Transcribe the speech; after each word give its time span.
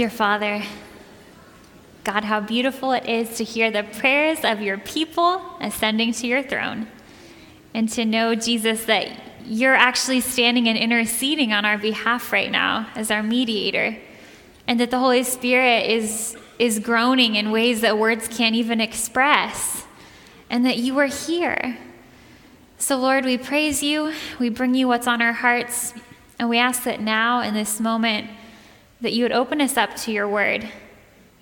Dear 0.00 0.08
Father, 0.08 0.62
God, 2.04 2.24
how 2.24 2.40
beautiful 2.40 2.92
it 2.92 3.04
is 3.04 3.36
to 3.36 3.44
hear 3.44 3.70
the 3.70 3.82
prayers 3.82 4.38
of 4.44 4.62
your 4.62 4.78
people 4.78 5.42
ascending 5.60 6.14
to 6.14 6.26
your 6.26 6.42
throne. 6.42 6.88
And 7.74 7.86
to 7.90 8.06
know, 8.06 8.34
Jesus, 8.34 8.86
that 8.86 9.08
you're 9.44 9.74
actually 9.74 10.22
standing 10.22 10.70
and 10.70 10.78
interceding 10.78 11.52
on 11.52 11.66
our 11.66 11.76
behalf 11.76 12.32
right 12.32 12.50
now 12.50 12.88
as 12.94 13.10
our 13.10 13.22
mediator. 13.22 13.98
And 14.66 14.80
that 14.80 14.90
the 14.90 14.98
Holy 14.98 15.22
Spirit 15.22 15.90
is, 15.90 16.34
is 16.58 16.78
groaning 16.78 17.34
in 17.34 17.50
ways 17.50 17.82
that 17.82 17.98
words 17.98 18.26
can't 18.26 18.54
even 18.54 18.80
express. 18.80 19.84
And 20.48 20.64
that 20.64 20.78
you 20.78 20.98
are 20.98 21.08
here. 21.08 21.76
So, 22.78 22.96
Lord, 22.96 23.26
we 23.26 23.36
praise 23.36 23.82
you. 23.82 24.14
We 24.38 24.48
bring 24.48 24.74
you 24.74 24.88
what's 24.88 25.06
on 25.06 25.20
our 25.20 25.34
hearts. 25.34 25.92
And 26.38 26.48
we 26.48 26.56
ask 26.56 26.84
that 26.84 27.02
now, 27.02 27.42
in 27.42 27.52
this 27.52 27.78
moment, 27.78 28.30
that 29.00 29.12
you 29.12 29.24
would 29.24 29.32
open 29.32 29.60
us 29.60 29.76
up 29.76 29.96
to 29.96 30.12
your 30.12 30.28
word. 30.28 30.68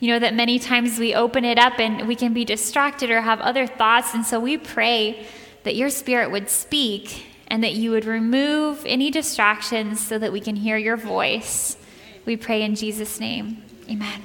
You 0.00 0.12
know 0.12 0.18
that 0.20 0.34
many 0.34 0.58
times 0.58 0.98
we 0.98 1.14
open 1.14 1.44
it 1.44 1.58
up 1.58 1.80
and 1.80 2.06
we 2.06 2.14
can 2.14 2.32
be 2.32 2.44
distracted 2.44 3.10
or 3.10 3.20
have 3.20 3.40
other 3.40 3.66
thoughts. 3.66 4.14
And 4.14 4.24
so 4.24 4.38
we 4.38 4.56
pray 4.56 5.26
that 5.64 5.74
your 5.74 5.90
spirit 5.90 6.30
would 6.30 6.48
speak 6.48 7.26
and 7.48 7.64
that 7.64 7.72
you 7.74 7.90
would 7.90 8.04
remove 8.04 8.84
any 8.86 9.10
distractions 9.10 10.00
so 10.00 10.18
that 10.18 10.32
we 10.32 10.40
can 10.40 10.54
hear 10.54 10.76
your 10.76 10.96
voice. 10.96 11.76
We 12.24 12.36
pray 12.36 12.62
in 12.62 12.74
Jesus' 12.74 13.18
name. 13.18 13.62
Amen. 13.90 14.22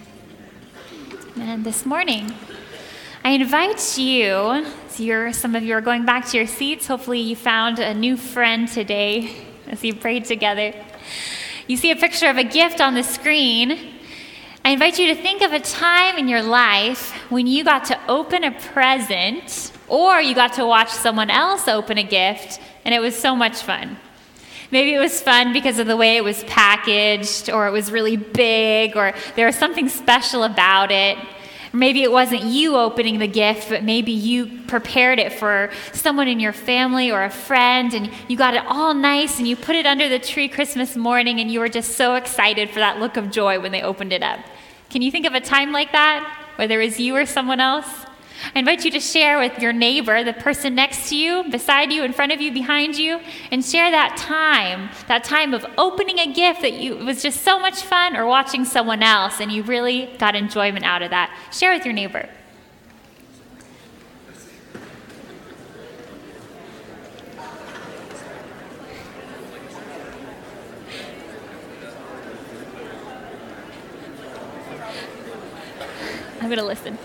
And 1.38 1.66
this 1.66 1.86
morning, 1.86 2.32
I 3.24 3.32
invite 3.32 3.98
you, 3.98 4.68
you're, 4.98 5.34
some 5.34 5.56
of 5.56 5.64
you 5.64 5.74
are 5.74 5.82
going 5.82 6.06
back 6.06 6.28
to 6.28 6.38
your 6.38 6.46
seats. 6.46 6.86
Hopefully, 6.86 7.22
you 7.22 7.36
found 7.36 7.80
a 7.80 7.94
new 7.94 8.18
friend 8.18 8.68
today 8.68 9.36
as 9.68 9.84
you 9.84 9.96
prayed 9.96 10.26
together. 10.26 10.74
You 11.66 11.78
see 11.78 11.92
a 11.92 11.96
picture 11.96 12.28
of 12.28 12.38
a 12.38 12.44
gift 12.44 12.82
on 12.82 12.94
the 12.94 13.04
screen. 13.04 13.94
I 14.66 14.72
invite 14.72 15.00
you 15.00 15.14
to 15.16 15.22
think 15.22 15.42
of 15.42 15.54
a 15.54 15.60
time 15.60 16.18
in 16.18 16.28
your 16.28 16.42
life 16.42 17.12
when 17.30 17.48
you 17.48 17.64
got 17.64 17.86
to 17.86 18.00
open 18.10 18.44
a 18.44 18.52
present 18.52 19.72
or 19.88 20.20
you 20.20 20.36
got 20.36 20.54
to 20.54 20.66
watch 20.66 20.90
someone 20.90 21.30
else 21.30 21.70
open 21.70 21.98
a 21.98 22.04
gift 22.04 22.60
and 22.84 22.94
it 22.94 23.00
was 23.00 23.16
so 23.16 23.34
much 23.34 23.62
fun. 23.62 23.98
Maybe 24.72 24.94
it 24.94 25.00
was 25.00 25.22
fun 25.22 25.54
because 25.54 25.80
of 25.80 25.88
the 25.88 25.96
way 25.96 26.18
it 26.18 26.24
was 26.24 26.44
packaged, 26.46 27.48
or 27.52 27.68
it 27.68 27.72
was 27.72 27.92
really 27.92 28.18
big, 28.18 28.98
or 28.98 29.14
there 29.36 29.46
was 29.46 29.56
something 29.56 29.88
special 29.88 30.44
about 30.44 30.92
it. 30.92 31.16
Maybe 31.76 32.04
it 32.04 32.12
wasn't 32.12 32.44
you 32.44 32.76
opening 32.76 33.18
the 33.18 33.28
gift, 33.28 33.68
but 33.68 33.84
maybe 33.84 34.12
you 34.12 34.62
prepared 34.68 35.18
it 35.18 35.34
for 35.34 35.72
someone 35.92 36.28
in 36.28 36.40
your 36.40 36.54
family 36.54 37.12
or 37.12 37.24
a 37.24 37.32
friend, 37.32 37.92
and 37.96 38.12
you 38.28 38.38
got 38.38 38.54
it 38.54 38.64
all 38.68 38.94
nice 38.94 39.40
and 39.40 39.48
you 39.48 39.56
put 39.56 39.76
it 39.76 39.88
under 39.88 40.08
the 40.08 40.20
tree 40.20 40.48
Christmas 40.48 40.96
morning, 40.96 41.40
and 41.40 41.50
you 41.50 41.60
were 41.60 41.70
just 41.70 41.98
so 41.98 42.14
excited 42.14 42.70
for 42.70 42.78
that 42.78 43.00
look 43.00 43.18
of 43.18 43.32
joy 43.32 43.60
when 43.60 43.72
they 43.72 43.82
opened 43.82 44.14
it 44.14 44.22
up. 44.22 44.40
Can 44.92 45.02
you 45.02 45.10
think 45.10 45.26
of 45.26 45.34
a 45.34 45.42
time 45.42 45.72
like 45.72 45.92
that, 45.94 46.48
whether 46.58 46.80
it 46.80 46.86
was 46.86 47.00
you 47.00 47.16
or 47.16 47.26
someone 47.26 47.60
else? 47.60 48.06
I 48.56 48.60
invite 48.60 48.86
you 48.86 48.92
to 48.92 49.00
share 49.00 49.40
with 49.40 49.60
your 49.60 49.74
neighbor, 49.74 50.24
the 50.24 50.34
person 50.34 50.76
next 50.76 51.10
to 51.10 51.16
you, 51.16 51.44
beside 51.50 51.92
you, 51.92 52.04
in 52.04 52.14
front 52.14 52.32
of 52.32 52.42
you, 52.42 52.52
behind 52.52 52.98
you, 52.98 53.20
and 53.52 53.64
share 53.64 53.90
that 53.92 54.18
time, 54.18 54.90
that 55.08 55.24
time 55.24 55.54
of 55.54 55.66
opening 55.78 56.20
a 56.20 56.32
gift 56.34 56.62
that 56.62 56.74
you 56.74 56.96
was 56.98 57.22
just 57.22 57.42
so 57.42 57.60
much 57.60 57.82
fun 57.82 58.16
or 58.16 58.26
watching 58.26 58.66
someone 58.66 59.04
else 59.04 59.40
and 59.40 59.52
you 59.52 59.64
really 59.64 60.14
got 60.18 60.36
enjoyment 60.36 60.86
out 60.86 61.02
of 61.02 61.10
that. 61.10 61.36
Share 61.52 61.74
with 61.74 61.86
your 61.86 61.94
neighbor. 61.94 62.30
I'm 76.42 76.50
going 76.50 76.60
to 76.60 76.66
listen. 76.66 76.98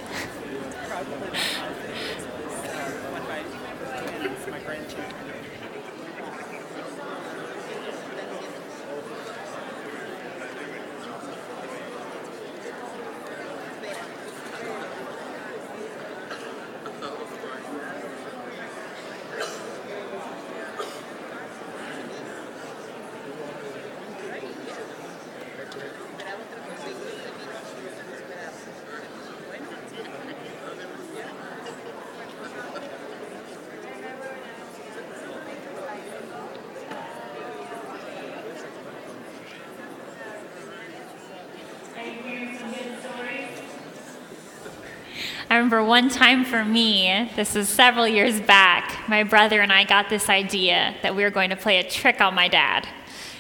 I 45.48 45.48
remember 45.59 45.83
one 45.83 46.09
time 46.09 46.45
for 46.45 46.65
me, 46.65 47.29
this 47.35 47.57
was 47.57 47.69
several 47.69 48.07
years 48.07 48.41
back, 48.41 49.09
my 49.09 49.25
brother 49.25 49.61
and 49.61 49.73
I 49.73 49.83
got 49.83 50.09
this 50.09 50.29
idea 50.29 50.95
that 51.03 51.17
we 51.17 51.25
were 51.25 51.31
going 51.31 51.51
to 51.51 51.57
play 51.57 51.79
a 51.79 51.91
trick 51.91 52.21
on 52.21 52.33
my 52.33 52.47
dad. 52.47 52.87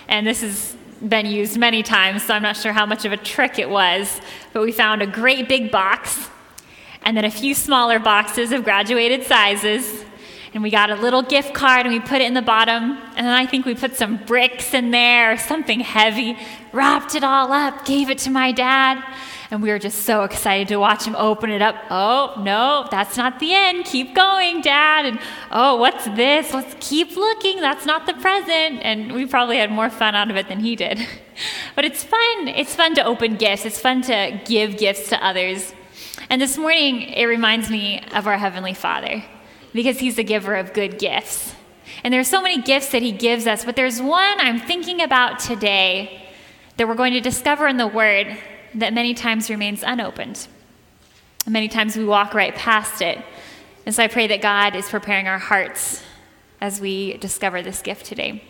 And 0.08 0.26
this 0.26 0.40
has 0.40 0.76
been 1.08 1.26
used 1.26 1.56
many 1.56 1.84
times, 1.84 2.24
so 2.24 2.34
I'm 2.34 2.42
not 2.42 2.56
sure 2.56 2.72
how 2.72 2.86
much 2.86 3.04
of 3.04 3.12
a 3.12 3.16
trick 3.16 3.60
it 3.60 3.70
was. 3.70 4.20
But 4.52 4.62
we 4.62 4.72
found 4.72 5.00
a 5.00 5.06
great 5.06 5.48
big 5.48 5.70
box 5.70 6.28
and 7.02 7.16
then 7.16 7.24
a 7.24 7.30
few 7.30 7.54
smaller 7.54 8.00
boxes 8.00 8.50
of 8.50 8.64
graduated 8.64 9.22
sizes. 9.22 10.04
And 10.54 10.60
we 10.60 10.70
got 10.70 10.90
a 10.90 10.96
little 10.96 11.22
gift 11.22 11.54
card 11.54 11.86
and 11.86 11.94
we 11.94 12.00
put 12.00 12.20
it 12.20 12.26
in 12.26 12.34
the 12.34 12.42
bottom. 12.42 12.98
And 13.16 13.26
then 13.28 13.28
I 13.28 13.46
think 13.46 13.64
we 13.64 13.76
put 13.76 13.94
some 13.94 14.16
bricks 14.24 14.74
in 14.74 14.90
there 14.90 15.34
or 15.34 15.36
something 15.36 15.78
heavy, 15.78 16.36
wrapped 16.72 17.14
it 17.14 17.22
all 17.22 17.52
up, 17.52 17.84
gave 17.84 18.10
it 18.10 18.18
to 18.18 18.30
my 18.30 18.50
dad. 18.50 19.04
And 19.50 19.62
we 19.62 19.70
were 19.70 19.78
just 19.78 20.02
so 20.02 20.24
excited 20.24 20.68
to 20.68 20.76
watch 20.76 21.06
him 21.06 21.16
open 21.16 21.48
it 21.48 21.62
up. 21.62 21.76
Oh, 21.90 22.34
no, 22.38 22.86
that's 22.90 23.16
not 23.16 23.40
the 23.40 23.54
end. 23.54 23.86
Keep 23.86 24.14
going, 24.14 24.60
Dad. 24.60 25.06
And 25.06 25.18
oh, 25.50 25.76
what's 25.76 26.04
this? 26.04 26.52
Let's 26.52 26.76
keep 26.86 27.16
looking. 27.16 27.60
That's 27.60 27.86
not 27.86 28.04
the 28.04 28.12
present. 28.14 28.82
And 28.82 29.12
we 29.12 29.24
probably 29.24 29.56
had 29.56 29.70
more 29.70 29.88
fun 29.88 30.14
out 30.14 30.30
of 30.30 30.36
it 30.36 30.48
than 30.48 30.60
he 30.60 30.76
did. 30.76 31.06
But 31.76 31.84
it's 31.84 32.02
fun. 32.02 32.48
It's 32.48 32.74
fun 32.74 32.96
to 32.96 33.04
open 33.04 33.36
gifts, 33.36 33.64
it's 33.64 33.78
fun 33.78 34.02
to 34.02 34.40
give 34.44 34.76
gifts 34.76 35.10
to 35.10 35.24
others. 35.24 35.72
And 36.28 36.42
this 36.42 36.58
morning, 36.58 37.02
it 37.02 37.26
reminds 37.26 37.70
me 37.70 38.02
of 38.12 38.26
our 38.26 38.36
Heavenly 38.36 38.74
Father 38.74 39.22
because 39.72 40.00
He's 40.00 40.16
the 40.16 40.24
giver 40.24 40.56
of 40.56 40.72
good 40.72 40.98
gifts. 40.98 41.54
And 42.02 42.12
there 42.12 42.20
are 42.20 42.24
so 42.24 42.42
many 42.42 42.60
gifts 42.60 42.90
that 42.90 43.02
He 43.02 43.12
gives 43.12 43.46
us, 43.46 43.64
but 43.64 43.76
there's 43.76 44.02
one 44.02 44.40
I'm 44.40 44.58
thinking 44.58 45.00
about 45.00 45.38
today 45.38 46.26
that 46.76 46.88
we're 46.88 46.96
going 46.96 47.12
to 47.12 47.20
discover 47.20 47.68
in 47.68 47.76
the 47.76 47.86
Word 47.86 48.36
that 48.74 48.92
many 48.92 49.14
times 49.14 49.50
remains 49.50 49.82
unopened. 49.82 50.46
Many 51.46 51.68
times 51.68 51.96
we 51.96 52.04
walk 52.04 52.34
right 52.34 52.54
past 52.54 53.00
it. 53.00 53.18
And 53.86 53.94
so 53.94 54.02
I 54.02 54.08
pray 54.08 54.26
that 54.26 54.42
God 54.42 54.76
is 54.76 54.88
preparing 54.88 55.26
our 55.26 55.38
hearts 55.38 56.02
as 56.60 56.80
we 56.80 57.16
discover 57.16 57.62
this 57.62 57.80
gift 57.80 58.04
today. 58.04 58.42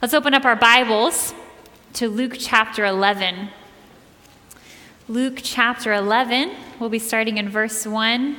Let's 0.00 0.14
open 0.14 0.34
up 0.34 0.44
our 0.44 0.56
Bibles 0.56 1.34
to 1.94 2.08
Luke 2.08 2.36
chapter 2.38 2.84
11. 2.84 3.48
Luke 5.08 5.40
chapter 5.42 5.92
11, 5.92 6.52
we'll 6.78 6.88
be 6.88 6.98
starting 6.98 7.38
in 7.38 7.48
verse 7.48 7.86
1. 7.86 8.36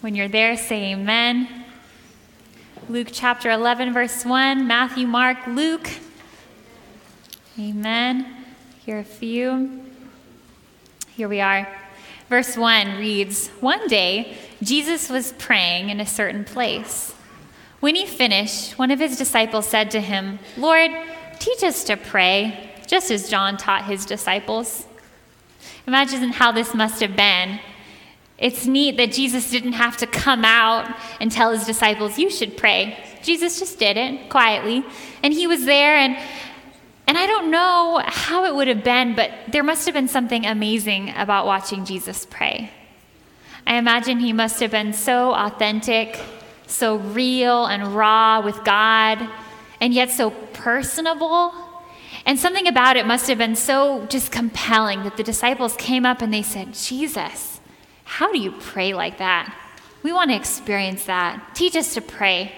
When 0.00 0.14
you're 0.14 0.28
there, 0.28 0.56
say 0.56 0.92
amen. 0.92 1.65
Luke 2.88 3.08
chapter 3.10 3.50
11, 3.50 3.92
verse 3.92 4.24
1, 4.24 4.64
Matthew, 4.64 5.08
Mark, 5.08 5.38
Luke. 5.48 5.90
Amen. 7.58 8.44
Here 8.84 8.98
are 8.98 9.00
a 9.00 9.04
few. 9.04 9.84
Here 11.16 11.28
we 11.28 11.40
are. 11.40 11.66
Verse 12.28 12.56
1 12.56 12.98
reads 12.98 13.48
One 13.58 13.88
day, 13.88 14.36
Jesus 14.62 15.10
was 15.10 15.32
praying 15.32 15.90
in 15.90 15.98
a 15.98 16.06
certain 16.06 16.44
place. 16.44 17.12
When 17.80 17.96
he 17.96 18.06
finished, 18.06 18.78
one 18.78 18.92
of 18.92 19.00
his 19.00 19.18
disciples 19.18 19.66
said 19.66 19.90
to 19.90 20.00
him, 20.00 20.38
Lord, 20.56 20.92
teach 21.40 21.64
us 21.64 21.82
to 21.84 21.96
pray, 21.96 22.70
just 22.86 23.10
as 23.10 23.28
John 23.28 23.56
taught 23.56 23.86
his 23.86 24.06
disciples. 24.06 24.86
Imagine 25.88 26.30
how 26.30 26.52
this 26.52 26.72
must 26.72 27.00
have 27.00 27.16
been 27.16 27.58
it's 28.38 28.66
neat 28.66 28.98
that 28.98 29.12
Jesus 29.12 29.50
didn't 29.50 29.72
have 29.72 29.96
to 29.98 30.06
come 30.06 30.44
out 30.44 30.94
and 31.20 31.32
tell 31.32 31.52
his 31.52 31.64
disciples, 31.64 32.18
you 32.18 32.30
should 32.30 32.56
pray. 32.56 33.02
Jesus 33.22 33.58
just 33.58 33.78
did 33.78 33.96
it 33.96 34.28
quietly. 34.28 34.84
And 35.22 35.32
he 35.32 35.46
was 35.46 35.64
there, 35.64 35.96
and, 35.96 36.16
and 37.06 37.16
I 37.16 37.26
don't 37.26 37.50
know 37.50 38.02
how 38.04 38.44
it 38.44 38.54
would 38.54 38.68
have 38.68 38.84
been, 38.84 39.14
but 39.14 39.30
there 39.48 39.62
must 39.62 39.86
have 39.86 39.94
been 39.94 40.08
something 40.08 40.44
amazing 40.44 41.14
about 41.16 41.46
watching 41.46 41.84
Jesus 41.84 42.26
pray. 42.28 42.70
I 43.66 43.76
imagine 43.76 44.20
he 44.20 44.32
must 44.32 44.60
have 44.60 44.70
been 44.70 44.92
so 44.92 45.34
authentic, 45.34 46.20
so 46.66 46.96
real 46.96 47.66
and 47.66 47.96
raw 47.96 48.40
with 48.40 48.62
God. 48.64 49.28
and 49.80 49.94
yet 49.94 50.10
so 50.10 50.30
personable. 50.52 51.52
And 52.24 52.38
something 52.38 52.66
about 52.66 52.96
it 52.96 53.06
must 53.06 53.28
have 53.28 53.38
been 53.38 53.56
so 53.56 54.06
just 54.06 54.32
compelling 54.32 55.04
that 55.04 55.16
the 55.16 55.22
disciples 55.22 55.76
came 55.76 56.04
up 56.04 56.22
and 56.22 56.32
they 56.32 56.42
said, 56.42 56.74
Jesus, 56.74 57.55
how 58.06 58.32
do 58.32 58.38
you 58.38 58.52
pray 58.52 58.94
like 58.94 59.18
that? 59.18 59.54
We 60.02 60.12
want 60.12 60.30
to 60.30 60.36
experience 60.36 61.04
that. 61.04 61.54
Teach 61.54 61.76
us 61.76 61.92
to 61.94 62.00
pray. 62.00 62.52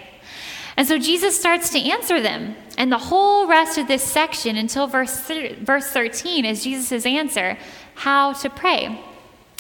And 0.77 0.87
so 0.87 0.99
Jesus 0.99 1.37
starts 1.37 1.71
to 1.71 1.81
answer 1.81 2.21
them. 2.21 2.55
And 2.77 2.93
the 2.93 2.99
whole 2.99 3.49
rest 3.49 3.79
of 3.79 3.89
this 3.89 4.05
section 4.05 4.57
until 4.57 4.87
verse, 4.87 5.29
verse 5.61 5.89
13 5.89 6.45
is 6.45 6.63
Jesus' 6.63 7.05
answer 7.05 7.59
how 7.95 8.35
to 8.35 8.51
pray. 8.51 9.03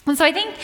And 0.06 0.16
so 0.16 0.24
I 0.24 0.32
think 0.32 0.54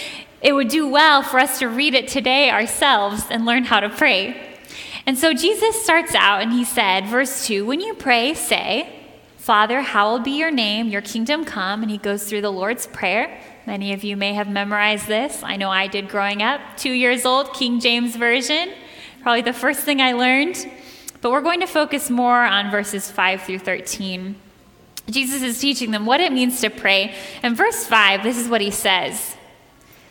it 0.43 0.53
would 0.53 0.69
do 0.69 0.87
well 0.87 1.23
for 1.23 1.41
us 1.41 1.59
to 1.59 1.69
read 1.69 1.94
it 1.94 2.06
today 2.06 2.50
ourselves 2.50 3.25
and 3.31 3.47
learn 3.47 3.65
how 3.65 3.81
to 3.81 3.88
pray. 3.88 4.59
And 5.06 5.19
so 5.19 5.32
Jesus 5.32 5.82
starts 5.82 6.15
out 6.15 6.43
and 6.43 6.53
he 6.53 6.65
said, 6.65 7.06
verse 7.06 7.47
2 7.47 7.65
When 7.65 7.81
you 7.81 7.94
pray, 7.94 8.35
say, 8.35 9.00
Father, 9.38 9.81
hallowed 9.81 10.25
be 10.25 10.32
your 10.32 10.50
name, 10.50 10.88
your 10.88 11.03
kingdom 11.03 11.44
come. 11.44 11.82
And 11.82 11.91
he 11.91 11.99
goes 11.99 12.29
through 12.29 12.43
the 12.43 12.53
Lord's 12.53 12.87
Prayer. 12.87 13.41
Many 13.67 13.93
of 13.95 14.05
you 14.05 14.17
may 14.17 14.35
have 14.35 14.49
memorized 14.49 15.07
this. 15.07 15.43
I 15.43 15.57
know 15.57 15.71
I 15.71 15.87
did 15.87 16.09
growing 16.09 16.43
up. 16.43 16.61
Two 16.77 16.93
years 16.93 17.25
old, 17.25 17.55
King 17.55 17.81
James 17.81 18.15
Version. 18.15 18.75
Probably 19.23 19.41
the 19.41 19.55
first 19.55 19.81
thing 19.81 20.03
I 20.03 20.13
learned. 20.13 20.71
But 21.23 21.31
we're 21.31 21.41
going 21.41 21.61
to 21.61 21.67
focus 21.67 22.11
more 22.11 22.45
on 22.45 22.71
verses 22.71 23.11
5 23.11 23.43
through 23.43 23.61
13. 23.61 24.37
Jesus 25.09 25.43
is 25.43 25.59
teaching 25.59 25.91
them 25.91 26.05
what 26.05 26.21
it 26.21 26.33
means 26.33 26.61
to 26.61 26.69
pray. 26.69 27.15
In 27.43 27.55
verse 27.55 27.87
5, 27.87 28.23
this 28.23 28.37
is 28.37 28.49
what 28.49 28.61
he 28.61 28.71
says 28.71 29.37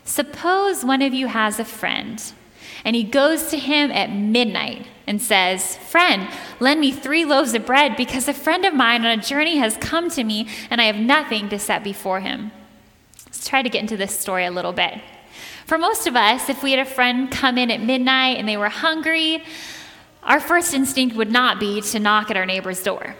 Suppose 0.03 0.83
one 0.83 1.03
of 1.03 1.13
you 1.13 1.27
has 1.27 1.59
a 1.59 1.65
friend, 1.65 2.21
and 2.83 2.95
he 2.95 3.03
goes 3.03 3.47
to 3.51 3.57
him 3.59 3.91
at 3.91 4.11
midnight 4.11 4.87
and 5.05 5.21
says, 5.21 5.77
Friend, 5.77 6.27
lend 6.59 6.81
me 6.81 6.91
three 6.91 7.25
loaves 7.25 7.53
of 7.53 7.65
bread 7.65 7.95
because 7.95 8.27
a 8.27 8.33
friend 8.33 8.65
of 8.65 8.73
mine 8.73 9.05
on 9.05 9.19
a 9.19 9.21
journey 9.21 9.57
has 9.57 9.77
come 9.77 10.09
to 10.09 10.23
me, 10.23 10.47
and 10.69 10.81
I 10.81 10.85
have 10.85 10.95
nothing 10.95 11.49
to 11.49 11.59
set 11.59 11.83
before 11.83 12.19
him. 12.19 12.51
Let's 13.33 13.49
try 13.49 13.61
to 13.61 13.69
get 13.69 13.81
into 13.81 13.97
this 13.97 14.17
story 14.17 14.45
a 14.45 14.51
little 14.51 14.71
bit. 14.71 15.01
For 15.65 15.77
most 15.77 16.07
of 16.07 16.15
us, 16.15 16.47
if 16.47 16.63
we 16.63 16.71
had 16.71 16.79
a 16.79 16.89
friend 16.89 17.29
come 17.29 17.57
in 17.57 17.69
at 17.69 17.81
midnight 17.81 18.37
and 18.37 18.47
they 18.47 18.55
were 18.55 18.69
hungry, 18.69 19.43
our 20.23 20.39
first 20.39 20.73
instinct 20.73 21.17
would 21.17 21.31
not 21.31 21.59
be 21.59 21.81
to 21.81 21.99
knock 21.99 22.31
at 22.31 22.37
our 22.37 22.45
neighbor's 22.45 22.81
door 22.81 23.15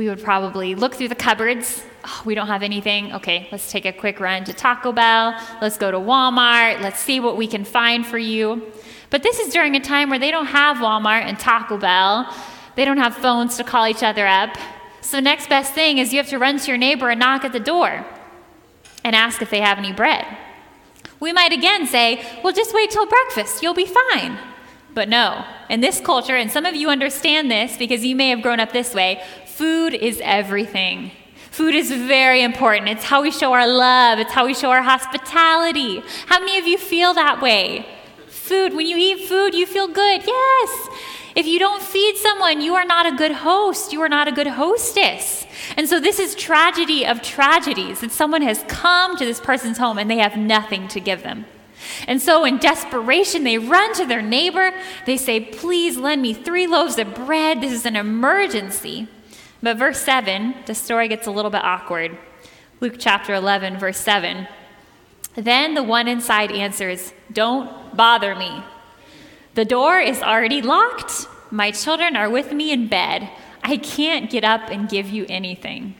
we 0.00 0.08
would 0.08 0.24
probably 0.24 0.74
look 0.74 0.94
through 0.94 1.08
the 1.08 1.14
cupboards. 1.14 1.84
Oh, 2.06 2.22
we 2.24 2.34
don't 2.34 2.46
have 2.46 2.62
anything. 2.62 3.12
Okay, 3.12 3.48
let's 3.52 3.70
take 3.70 3.84
a 3.84 3.92
quick 3.92 4.18
run 4.18 4.44
to 4.44 4.54
Taco 4.54 4.92
Bell. 4.92 5.38
Let's 5.60 5.76
go 5.76 5.90
to 5.90 5.98
Walmart. 5.98 6.80
Let's 6.80 7.00
see 7.00 7.20
what 7.20 7.36
we 7.36 7.46
can 7.46 7.66
find 7.66 8.06
for 8.06 8.16
you. 8.16 8.72
But 9.10 9.22
this 9.22 9.38
is 9.38 9.52
during 9.52 9.76
a 9.76 9.80
time 9.80 10.08
where 10.08 10.18
they 10.18 10.30
don't 10.30 10.46
have 10.46 10.78
Walmart 10.78 11.24
and 11.24 11.38
Taco 11.38 11.76
Bell. 11.76 12.34
They 12.76 12.86
don't 12.86 12.96
have 12.96 13.14
phones 13.14 13.58
to 13.58 13.64
call 13.64 13.86
each 13.86 14.02
other 14.02 14.26
up. 14.26 14.56
So, 15.02 15.20
next 15.20 15.50
best 15.50 15.74
thing 15.74 15.98
is 15.98 16.14
you 16.14 16.18
have 16.18 16.28
to 16.28 16.38
run 16.38 16.58
to 16.58 16.66
your 16.68 16.78
neighbor 16.78 17.10
and 17.10 17.20
knock 17.20 17.44
at 17.44 17.52
the 17.52 17.60
door 17.60 18.06
and 19.04 19.16
ask 19.16 19.42
if 19.42 19.50
they 19.50 19.60
have 19.60 19.78
any 19.78 19.92
bread. 19.92 20.26
We 21.18 21.32
might 21.32 21.52
again 21.52 21.86
say, 21.86 22.24
well, 22.42 22.52
just 22.52 22.74
wait 22.74 22.90
till 22.90 23.06
breakfast. 23.06 23.62
You'll 23.62 23.74
be 23.74 23.86
fine. 23.86 24.38
But 24.92 25.08
no, 25.08 25.44
in 25.68 25.80
this 25.80 26.00
culture, 26.00 26.34
and 26.34 26.50
some 26.50 26.66
of 26.66 26.74
you 26.74 26.88
understand 26.88 27.50
this 27.50 27.76
because 27.76 28.04
you 28.04 28.16
may 28.16 28.30
have 28.30 28.42
grown 28.42 28.58
up 28.58 28.72
this 28.72 28.94
way, 28.94 29.22
Food 29.60 29.92
is 29.92 30.22
everything. 30.24 31.10
Food 31.50 31.74
is 31.74 31.92
very 31.92 32.42
important. 32.42 32.88
It's 32.88 33.04
how 33.04 33.20
we 33.20 33.30
show 33.30 33.52
our 33.52 33.68
love, 33.68 34.18
it's 34.18 34.32
how 34.32 34.46
we 34.46 34.54
show 34.54 34.70
our 34.70 34.80
hospitality. 34.80 36.02
How 36.28 36.40
many 36.40 36.58
of 36.58 36.66
you 36.66 36.78
feel 36.78 37.12
that 37.12 37.42
way? 37.42 37.84
Food, 38.26 38.72
when 38.72 38.86
you 38.86 38.96
eat 38.96 39.28
food, 39.28 39.54
you 39.54 39.66
feel 39.66 39.86
good. 39.86 40.22
Yes. 40.26 40.88
If 41.40 41.46
you 41.46 41.58
don't 41.58 41.82
feed 41.82 42.18
someone, 42.18 42.60
you 42.60 42.74
are 42.74 42.84
not 42.84 43.06
a 43.06 43.16
good 43.16 43.32
host. 43.32 43.94
You 43.94 44.02
are 44.02 44.10
not 44.10 44.28
a 44.28 44.32
good 44.32 44.46
hostess. 44.46 45.46
And 45.74 45.88
so, 45.88 45.98
this 45.98 46.18
is 46.18 46.34
tragedy 46.34 47.06
of 47.06 47.22
tragedies 47.22 48.00
that 48.00 48.12
someone 48.12 48.42
has 48.42 48.62
come 48.68 49.16
to 49.16 49.24
this 49.24 49.40
person's 49.40 49.78
home 49.78 49.96
and 49.96 50.10
they 50.10 50.18
have 50.18 50.36
nothing 50.36 50.86
to 50.88 51.00
give 51.00 51.22
them. 51.22 51.46
And 52.06 52.20
so, 52.20 52.44
in 52.44 52.58
desperation, 52.58 53.44
they 53.44 53.56
run 53.56 53.94
to 53.94 54.04
their 54.04 54.20
neighbor. 54.20 54.74
They 55.06 55.16
say, 55.16 55.40
Please 55.40 55.96
lend 55.96 56.20
me 56.20 56.34
three 56.34 56.66
loaves 56.66 56.98
of 56.98 57.14
bread. 57.14 57.62
This 57.62 57.72
is 57.72 57.86
an 57.86 57.96
emergency. 57.96 59.08
But 59.62 59.78
verse 59.78 60.02
7, 60.02 60.56
the 60.66 60.74
story 60.74 61.08
gets 61.08 61.26
a 61.26 61.30
little 61.30 61.50
bit 61.50 61.64
awkward. 61.64 62.18
Luke 62.80 62.96
chapter 62.98 63.32
11, 63.32 63.78
verse 63.78 63.98
7. 63.98 64.46
Then 65.36 65.72
the 65.72 65.82
one 65.82 66.06
inside 66.06 66.52
answers, 66.52 67.14
Don't 67.32 67.96
bother 67.96 68.34
me. 68.34 68.62
The 69.54 69.64
door 69.64 69.98
is 69.98 70.22
already 70.22 70.62
locked. 70.62 71.26
My 71.50 71.70
children 71.70 72.16
are 72.16 72.30
with 72.30 72.52
me 72.52 72.72
in 72.72 72.88
bed. 72.88 73.28
I 73.62 73.76
can't 73.76 74.30
get 74.30 74.44
up 74.44 74.70
and 74.70 74.88
give 74.88 75.10
you 75.10 75.26
anything. 75.28 75.94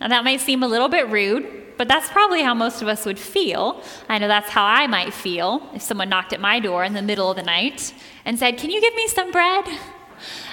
Now, 0.00 0.08
that 0.08 0.24
might 0.24 0.40
seem 0.40 0.62
a 0.62 0.68
little 0.68 0.88
bit 0.88 1.08
rude, 1.10 1.46
but 1.76 1.88
that's 1.88 2.08
probably 2.08 2.42
how 2.42 2.54
most 2.54 2.80
of 2.80 2.88
us 2.88 3.04
would 3.04 3.18
feel. 3.18 3.82
I 4.08 4.18
know 4.18 4.28
that's 4.28 4.48
how 4.48 4.64
I 4.64 4.86
might 4.86 5.12
feel 5.12 5.68
if 5.74 5.82
someone 5.82 6.08
knocked 6.08 6.32
at 6.32 6.40
my 6.40 6.58
door 6.60 6.84
in 6.84 6.94
the 6.94 7.02
middle 7.02 7.30
of 7.30 7.36
the 7.36 7.42
night 7.42 7.92
and 8.24 8.38
said, 8.38 8.56
Can 8.56 8.70
you 8.70 8.80
give 8.80 8.94
me 8.94 9.06
some 9.08 9.30
bread? 9.30 9.66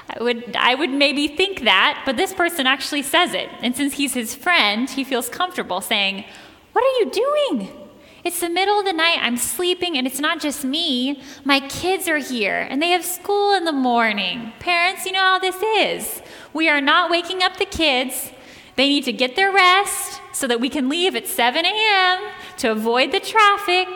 I 0.10 0.22
would, 0.22 0.56
I 0.58 0.76
would 0.76 0.90
maybe 0.90 1.30
think 1.30 1.62
that, 1.62 2.04
but 2.06 2.18
this 2.18 2.34
person 2.34 2.68
actually 2.68 3.04
says 3.04 3.34
it. 3.34 3.50
And 3.62 3.76
since 3.76 3.94
he's 3.94 4.14
his 4.14 4.36
friend, 4.36 4.90
he 4.90 5.06
feels 5.06 5.30
comfortable 5.30 5.80
saying, 5.80 6.26
What 6.74 6.84
are 6.84 7.00
you 7.00 7.10
doing? 7.10 7.83
It's 8.24 8.40
the 8.40 8.50
middle 8.50 8.80
of 8.80 8.86
the 8.86 8.94
night, 8.94 9.20
I'm 9.22 9.36
sleeping, 9.36 9.98
and 9.98 10.08
it's 10.08 10.20
not 10.20 10.40
just 10.40 10.64
me. 10.64 11.22
My 11.44 11.60
kids 11.60 12.08
are 12.08 12.20
here, 12.20 12.66
and 12.70 12.82
they 12.82 12.92
have 12.92 13.04
school 13.04 13.54
in 13.54 13.66
the 13.66 13.74
morning. 13.74 14.54
Parents, 14.60 15.06
you 15.06 15.12
know 15.12 15.20
how 15.20 15.40
this 15.40 15.62
is. 15.62 16.22
We 16.54 16.70
are 16.70 16.80
not 16.80 17.12
waking 17.12 17.44
up 17.44 17.58
the 17.58 17.66
kids. 17.66 18.32
They 18.78 18.88
need 18.88 19.04
to 19.04 19.12
get 19.12 19.36
their 19.36 19.52
rest 19.52 20.22
so 20.32 20.48
that 20.48 20.62
we 20.62 20.70
can 20.70 20.88
leave 20.88 21.18
at 21.18 21.28
7 21.28 21.66
a.m. 21.66 22.24
to 22.60 22.72
avoid 22.72 23.12
the 23.12 23.20
traffic 23.20 23.88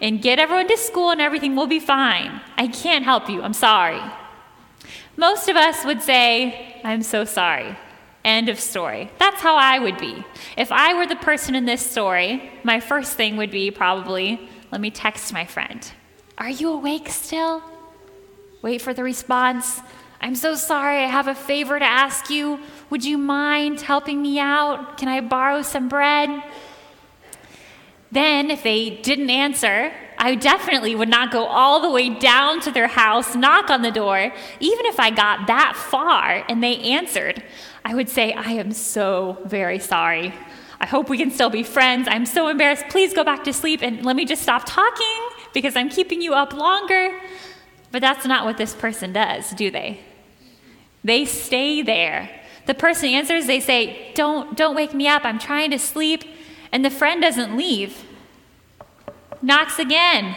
and 0.00 0.22
get 0.22 0.38
everyone 0.38 0.68
to 0.68 0.78
school, 0.78 1.10
and 1.10 1.20
everything 1.20 1.54
will 1.54 1.66
be 1.66 1.78
fine. 1.78 2.40
I 2.56 2.68
can't 2.68 3.04
help 3.04 3.28
you. 3.28 3.42
I'm 3.42 3.52
sorry. 3.52 4.00
Most 5.18 5.48
of 5.48 5.56
us 5.56 5.84
would 5.84 6.00
say, 6.00 6.80
I'm 6.84 7.02
so 7.02 7.26
sorry. 7.26 7.76
End 8.24 8.48
of 8.48 8.58
story. 8.58 9.10
That's 9.18 9.40
how 9.42 9.56
I 9.56 9.78
would 9.78 9.98
be. 9.98 10.24
If 10.56 10.72
I 10.72 10.94
were 10.94 11.06
the 11.06 11.16
person 11.16 11.54
in 11.54 11.66
this 11.66 11.84
story, 11.84 12.50
my 12.62 12.80
first 12.80 13.16
thing 13.16 13.36
would 13.36 13.50
be 13.50 13.70
probably, 13.70 14.48
let 14.72 14.80
me 14.80 14.90
text 14.90 15.32
my 15.32 15.44
friend. 15.44 15.92
Are 16.38 16.48
you 16.48 16.70
awake 16.70 17.08
still? 17.10 17.62
Wait 18.62 18.80
for 18.80 18.94
the 18.94 19.04
response. 19.04 19.80
I'm 20.22 20.34
so 20.34 20.54
sorry, 20.54 21.04
I 21.04 21.08
have 21.08 21.28
a 21.28 21.34
favor 21.34 21.78
to 21.78 21.84
ask 21.84 22.30
you. 22.30 22.60
Would 22.88 23.04
you 23.04 23.18
mind 23.18 23.82
helping 23.82 24.22
me 24.22 24.38
out? 24.38 24.96
Can 24.96 25.08
I 25.08 25.20
borrow 25.20 25.60
some 25.60 25.90
bread? 25.90 26.42
Then, 28.10 28.50
if 28.50 28.62
they 28.62 28.90
didn't 28.90 29.28
answer, 29.28 29.92
I 30.16 30.36
definitely 30.36 30.94
would 30.94 31.08
not 31.08 31.30
go 31.30 31.44
all 31.44 31.80
the 31.80 31.90
way 31.90 32.08
down 32.08 32.60
to 32.60 32.70
their 32.70 32.86
house, 32.86 33.34
knock 33.34 33.68
on 33.68 33.82
the 33.82 33.90
door. 33.90 34.32
Even 34.60 34.86
if 34.86 34.98
I 34.98 35.10
got 35.10 35.46
that 35.48 35.74
far 35.76 36.44
and 36.48 36.62
they 36.62 36.78
answered, 36.78 37.42
I 37.84 37.94
would 37.94 38.08
say, 38.08 38.32
I 38.32 38.52
am 38.52 38.72
so 38.72 39.38
very 39.44 39.78
sorry. 39.78 40.32
I 40.80 40.86
hope 40.86 41.08
we 41.08 41.18
can 41.18 41.30
still 41.30 41.50
be 41.50 41.62
friends. 41.62 42.08
I'm 42.10 42.26
so 42.26 42.48
embarrassed. 42.48 42.86
Please 42.88 43.12
go 43.12 43.24
back 43.24 43.44
to 43.44 43.52
sleep 43.52 43.82
and 43.82 44.04
let 44.04 44.16
me 44.16 44.24
just 44.24 44.42
stop 44.42 44.62
talking 44.66 45.28
because 45.52 45.76
I'm 45.76 45.88
keeping 45.88 46.20
you 46.22 46.34
up 46.34 46.52
longer. 46.52 47.20
But 47.92 48.00
that's 48.00 48.26
not 48.26 48.44
what 48.44 48.56
this 48.56 48.74
person 48.74 49.12
does, 49.12 49.50
do 49.50 49.70
they? 49.70 50.00
They 51.04 51.24
stay 51.24 51.82
there. 51.82 52.30
The 52.66 52.74
person 52.74 53.10
answers, 53.10 53.46
they 53.46 53.60
say, 53.60 54.12
"Don't 54.14 54.56
don't 54.56 54.74
wake 54.74 54.94
me 54.94 55.06
up. 55.06 55.24
I'm 55.24 55.38
trying 55.38 55.70
to 55.70 55.78
sleep." 55.78 56.24
And 56.72 56.84
the 56.84 56.90
friend 56.90 57.20
doesn't 57.20 57.56
leave. 57.56 58.04
Knocks 59.42 59.78
again. 59.78 60.36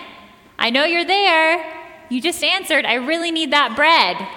I 0.60 0.70
know 0.70 0.84
you're 0.84 1.06
there. 1.06 1.66
You 2.10 2.22
just 2.22 2.44
answered, 2.44 2.86
I 2.86 2.96
really 2.96 3.32
need 3.32 3.51
that 3.51 3.75
bread. 3.75 4.27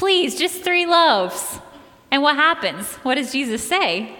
Please, 0.00 0.38
just 0.38 0.62
three 0.62 0.86
loaves. 0.86 1.60
And 2.10 2.22
what 2.22 2.36
happens? 2.36 2.94
What 3.04 3.16
does 3.16 3.32
Jesus 3.32 3.66
say? 3.66 4.16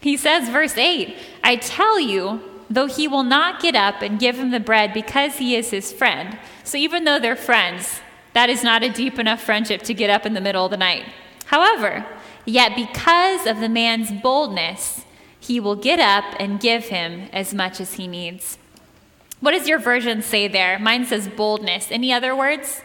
He 0.00 0.16
says, 0.16 0.48
verse 0.48 0.76
8, 0.76 1.14
I 1.44 1.56
tell 1.56 2.00
you, 2.00 2.40
though 2.68 2.86
he 2.86 3.06
will 3.06 3.22
not 3.22 3.60
get 3.60 3.76
up 3.76 4.00
and 4.00 4.18
give 4.18 4.36
him 4.36 4.50
the 4.50 4.58
bread 4.58 4.94
because 4.94 5.36
he 5.36 5.54
is 5.54 5.70
his 5.70 5.92
friend. 5.92 6.38
So 6.64 6.78
even 6.78 7.04
though 7.04 7.20
they're 7.20 7.36
friends, 7.36 8.00
that 8.32 8.48
is 8.48 8.64
not 8.64 8.82
a 8.82 8.88
deep 8.88 9.18
enough 9.18 9.42
friendship 9.42 9.82
to 9.82 9.94
get 9.94 10.10
up 10.10 10.24
in 10.24 10.32
the 10.32 10.40
middle 10.40 10.64
of 10.64 10.70
the 10.70 10.76
night. 10.78 11.04
However, 11.44 12.06
Yet 12.44 12.74
because 12.74 13.46
of 13.46 13.60
the 13.60 13.68
man's 13.68 14.10
boldness, 14.10 15.04
he 15.38 15.60
will 15.60 15.76
get 15.76 16.00
up 16.00 16.24
and 16.40 16.60
give 16.60 16.86
him 16.86 17.28
as 17.32 17.54
much 17.54 17.80
as 17.80 17.94
he 17.94 18.06
needs. 18.06 18.58
What 19.40 19.52
does 19.52 19.68
your 19.68 19.78
version 19.78 20.22
say 20.22 20.48
there? 20.48 20.78
Mine 20.78 21.04
says 21.04 21.28
boldness. 21.28 21.90
Any 21.90 22.12
other 22.12 22.34
words? 22.34 22.82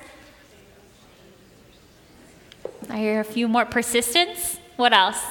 I 2.97 3.01
hear 3.01 3.19
a 3.19 3.23
few 3.23 3.47
more 3.47 3.63
persistence. 3.63 4.57
What 4.75 4.91
else? 4.91 5.23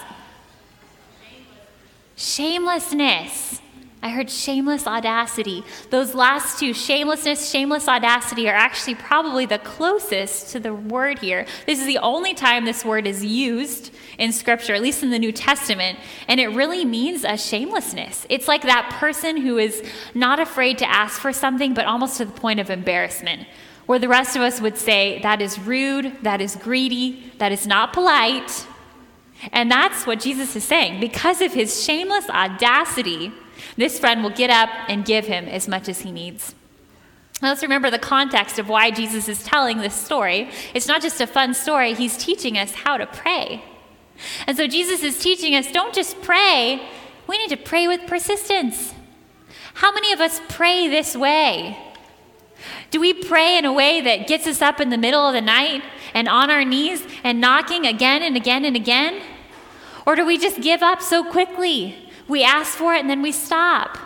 Shamelessness. 2.14 3.60
I 4.00 4.10
heard 4.10 4.30
shameless 4.30 4.86
audacity. 4.86 5.64
Those 5.90 6.14
last 6.14 6.60
two, 6.60 6.72
shamelessness, 6.72 7.50
shameless 7.50 7.88
audacity, 7.88 8.48
are 8.48 8.54
actually 8.54 8.94
probably 8.94 9.46
the 9.46 9.58
closest 9.58 10.52
to 10.52 10.60
the 10.60 10.72
word 10.72 11.18
here. 11.18 11.44
This 11.66 11.80
is 11.80 11.86
the 11.86 11.98
only 11.98 12.34
time 12.34 12.66
this 12.66 12.84
word 12.84 13.04
is 13.04 13.24
used 13.24 13.92
in 14.16 14.30
Scripture, 14.30 14.74
at 14.74 14.80
least 14.80 15.02
in 15.02 15.10
the 15.10 15.18
New 15.18 15.32
Testament, 15.32 15.98
and 16.28 16.38
it 16.38 16.46
really 16.46 16.84
means 16.84 17.24
a 17.24 17.36
shamelessness. 17.36 18.26
It's 18.28 18.46
like 18.46 18.62
that 18.62 18.94
person 19.00 19.38
who 19.38 19.58
is 19.58 19.82
not 20.14 20.38
afraid 20.38 20.78
to 20.78 20.88
ask 20.88 21.20
for 21.20 21.32
something, 21.32 21.74
but 21.74 21.84
almost 21.84 22.18
to 22.18 22.26
the 22.26 22.32
point 22.32 22.60
of 22.60 22.70
embarrassment, 22.70 23.48
where 23.86 23.98
the 23.98 24.08
rest 24.08 24.36
of 24.36 24.42
us 24.42 24.60
would 24.60 24.76
say, 24.76 25.20
that 25.22 25.40
is 25.40 25.58
rude, 25.58 26.12
that 26.22 26.40
is 26.40 26.56
greedy, 26.56 27.32
that 27.38 27.52
is 27.52 27.66
not 27.66 27.92
polite. 27.92 28.66
And 29.52 29.70
that's 29.70 30.06
what 30.06 30.20
Jesus 30.20 30.56
is 30.56 30.64
saying. 30.64 31.00
Because 31.00 31.40
of 31.40 31.52
his 31.52 31.82
shameless 31.84 32.28
audacity, 32.28 33.32
this 33.76 33.98
friend 33.98 34.22
will 34.22 34.30
get 34.30 34.50
up 34.50 34.68
and 34.88 35.04
give 35.04 35.26
him 35.26 35.46
as 35.46 35.68
much 35.68 35.88
as 35.88 36.00
he 36.00 36.10
needs. 36.10 36.54
Now 37.42 37.48
let's 37.48 37.62
remember 37.62 37.90
the 37.90 37.98
context 37.98 38.58
of 38.58 38.68
why 38.68 38.90
Jesus 38.90 39.28
is 39.28 39.44
telling 39.44 39.78
this 39.78 39.94
story. 39.94 40.50
It's 40.74 40.88
not 40.88 41.02
just 41.02 41.20
a 41.20 41.26
fun 41.26 41.54
story, 41.54 41.94
he's 41.94 42.16
teaching 42.16 42.56
us 42.56 42.72
how 42.72 42.96
to 42.96 43.06
pray. 43.06 43.62
And 44.46 44.56
so 44.56 44.66
Jesus 44.66 45.02
is 45.02 45.18
teaching 45.18 45.54
us 45.54 45.70
don't 45.70 45.94
just 45.94 46.20
pray, 46.22 46.82
we 47.26 47.38
need 47.38 47.50
to 47.50 47.56
pray 47.56 47.86
with 47.86 48.06
persistence. 48.06 48.94
How 49.74 49.92
many 49.92 50.12
of 50.12 50.20
us 50.20 50.40
pray 50.48 50.88
this 50.88 51.14
way? 51.14 51.76
Do 52.90 53.00
we 53.00 53.12
pray 53.12 53.58
in 53.58 53.64
a 53.64 53.72
way 53.72 54.00
that 54.00 54.26
gets 54.26 54.46
us 54.46 54.62
up 54.62 54.80
in 54.80 54.90
the 54.90 54.98
middle 54.98 55.26
of 55.26 55.34
the 55.34 55.40
night 55.40 55.82
and 56.14 56.28
on 56.28 56.50
our 56.50 56.64
knees 56.64 57.06
and 57.22 57.40
knocking 57.40 57.86
again 57.86 58.22
and 58.22 58.36
again 58.36 58.64
and 58.64 58.76
again? 58.76 59.20
Or 60.06 60.16
do 60.16 60.24
we 60.24 60.38
just 60.38 60.60
give 60.60 60.82
up 60.82 61.02
so 61.02 61.24
quickly? 61.24 62.10
We 62.28 62.42
ask 62.44 62.76
for 62.76 62.94
it 62.94 63.00
and 63.00 63.10
then 63.10 63.22
we 63.22 63.32
stop. 63.32 63.98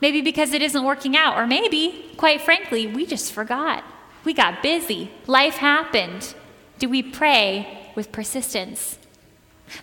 Maybe 0.00 0.20
because 0.20 0.52
it 0.52 0.62
isn't 0.62 0.84
working 0.84 1.16
out, 1.16 1.36
or 1.36 1.46
maybe, 1.46 2.12
quite 2.16 2.40
frankly, 2.40 2.86
we 2.86 3.04
just 3.04 3.32
forgot. 3.32 3.82
We 4.24 4.32
got 4.32 4.62
busy. 4.62 5.10
Life 5.26 5.54
happened. 5.54 6.34
Do 6.78 6.88
we 6.88 7.02
pray 7.02 7.90
with 7.96 8.12
persistence? 8.12 8.98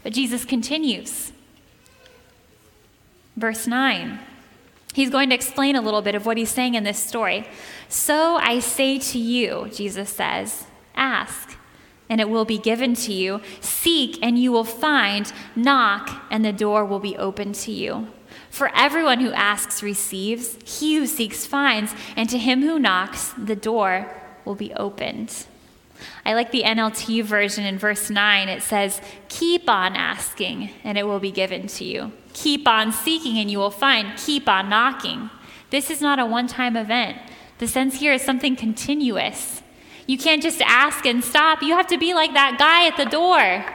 But 0.04 0.14
Jesus 0.14 0.46
continues. 0.46 1.34
Verse 3.36 3.68
9. 3.68 4.20
He's 4.96 5.10
going 5.10 5.28
to 5.28 5.36
explain 5.36 5.76
a 5.76 5.82
little 5.82 6.02
bit 6.02 6.16
of 6.16 6.26
what 6.26 6.38
he's 6.38 6.50
saying 6.50 6.76
in 6.76 6.86
this 6.86 6.98
story. 6.98 7.46
So 7.90 8.38
I 8.38 8.60
say 8.60 8.98
to 8.98 9.20
you, 9.20 9.70
Jesus 9.74 10.10
says, 10.10 10.68
ask, 10.96 11.58
and 12.08 12.22
it 12.22 12.30
will 12.30 12.46
be 12.46 12.58
given 12.58 12.94
to 12.94 13.12
you. 13.12 13.42
Seek, 13.60 14.18
and 14.24 14.40
you 14.40 14.54
will 14.54 14.64
find. 14.64 15.34
Knock, 15.54 16.24
and 16.32 16.46
the 16.46 16.54
door 16.54 16.86
will 16.86 17.02
be 17.02 17.18
opened 17.18 17.56
to 17.56 17.74
you. 17.74 18.08
For 18.50 18.74
everyone 18.74 19.20
who 19.20 19.34
asks 19.34 19.84
receives, 19.84 20.58
he 20.64 20.96
who 20.96 21.08
seeks 21.08 21.46
finds, 21.46 21.94
and 22.16 22.30
to 22.30 22.38
him 22.38 22.62
who 22.62 22.80
knocks, 22.80 23.34
the 23.38 23.58
door 23.58 24.10
will 24.46 24.56
be 24.56 24.74
opened. 24.76 25.46
I 26.26 26.34
like 26.34 26.52
the 26.52 26.64
NLT 26.64 27.24
version 27.24 27.66
in 27.66 27.78
verse 27.78 28.10
9. 28.10 28.50
It 28.50 28.64
says, 28.64 29.02
Keep 29.30 29.70
on 29.70 29.96
asking, 29.96 30.72
and 30.84 30.98
it 30.98 31.08
will 31.08 31.20
be 31.20 31.32
given 31.32 31.68
to 31.68 31.84
you. 31.84 32.12
Keep 32.34 32.68
on 32.68 32.92
seeking, 32.92 33.38
and 33.38 33.50
you 33.50 33.60
will 33.60 33.72
find. 33.72 34.18
Keep 34.18 34.50
on 34.50 34.70
knocking. 34.70 35.30
This 35.70 35.90
is 35.90 36.02
not 36.02 36.20
a 36.20 36.26
one 36.26 36.48
time 36.48 36.76
event. 36.76 37.18
The 37.58 37.68
sense 37.68 38.00
here 38.00 38.14
is 38.14 38.22
something 38.22 38.56
continuous. 38.56 39.62
You 40.08 40.18
can't 40.18 40.44
just 40.44 40.62
ask 40.62 41.06
and 41.06 41.24
stop. 41.24 41.62
You 41.62 41.74
have 41.74 41.88
to 41.88 41.98
be 41.98 42.14
like 42.14 42.34
that 42.34 42.58
guy 42.60 42.88
at 42.88 42.98
the 42.98 43.10
door. 43.10 43.66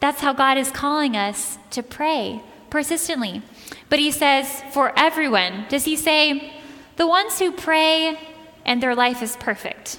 That's 0.00 0.20
how 0.20 0.32
God 0.32 0.56
is 0.56 0.70
calling 0.70 1.16
us 1.16 1.58
to 1.70 1.82
pray 1.82 2.42
persistently. 2.70 3.42
But 3.88 3.98
he 3.98 4.10
says, 4.10 4.62
for 4.72 4.98
everyone. 4.98 5.66
Does 5.68 5.84
he 5.84 5.96
say, 5.96 6.52
the 6.96 7.06
ones 7.06 7.38
who 7.38 7.52
pray 7.52 8.18
and 8.64 8.82
their 8.82 8.94
life 8.94 9.22
is 9.22 9.36
perfect? 9.36 9.98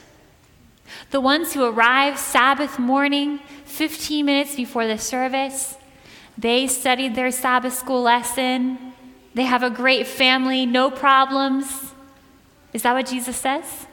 The 1.12 1.21
ones 1.21 1.53
who 1.53 1.63
arrive 1.63 2.17
Sabbath 2.17 2.79
morning, 2.79 3.39
15 3.65 4.25
minutes 4.25 4.55
before 4.55 4.88
the 4.88 4.98
service, 4.98 5.77
they 6.38 6.67
studied 6.67 7.15
their 7.15 7.31
Sabbath 7.31 7.74
school 7.74 8.01
lesson, 8.01 8.93
they 9.33 9.43
have 9.43 9.63
a 9.63 9.69
great 9.69 10.07
family, 10.07 10.65
no 10.65 10.91
problems. 10.91 11.93
Is 12.74 12.83
that 12.83 12.93
what 12.93 13.07
Jesus 13.07 13.38
says? 13.38 13.86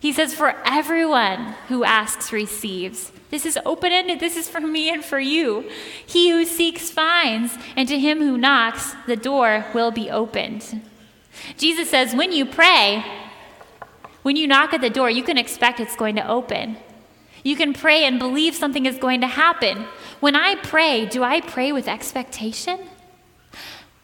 He 0.00 0.12
says, 0.12 0.34
For 0.34 0.56
everyone 0.64 1.54
who 1.68 1.84
asks 1.84 2.32
receives. 2.32 3.12
This 3.30 3.46
is 3.46 3.58
open 3.64 3.92
ended. 3.92 4.20
This 4.20 4.36
is 4.36 4.48
for 4.48 4.60
me 4.60 4.90
and 4.90 5.02
for 5.02 5.18
you. 5.18 5.70
He 6.04 6.30
who 6.30 6.44
seeks 6.44 6.90
finds, 6.90 7.56
and 7.76 7.88
to 7.88 7.98
him 7.98 8.18
who 8.18 8.36
knocks, 8.36 8.94
the 9.06 9.16
door 9.16 9.64
will 9.72 9.90
be 9.90 10.10
opened. 10.10 10.82
Jesus 11.56 11.88
says, 11.88 12.14
When 12.14 12.32
you 12.32 12.44
pray, 12.44 13.04
when 14.22 14.36
you 14.36 14.46
knock 14.46 14.72
at 14.72 14.80
the 14.80 14.90
door, 14.90 15.10
you 15.10 15.22
can 15.22 15.38
expect 15.38 15.80
it's 15.80 15.96
going 15.96 16.16
to 16.16 16.28
open. 16.28 16.76
You 17.42 17.56
can 17.56 17.72
pray 17.72 18.04
and 18.04 18.18
believe 18.18 18.54
something 18.54 18.86
is 18.86 18.98
going 18.98 19.20
to 19.20 19.26
happen. 19.26 19.86
When 20.20 20.36
I 20.36 20.54
pray, 20.56 21.06
do 21.06 21.22
I 21.24 21.40
pray 21.40 21.72
with 21.72 21.88
expectation? 21.88 22.78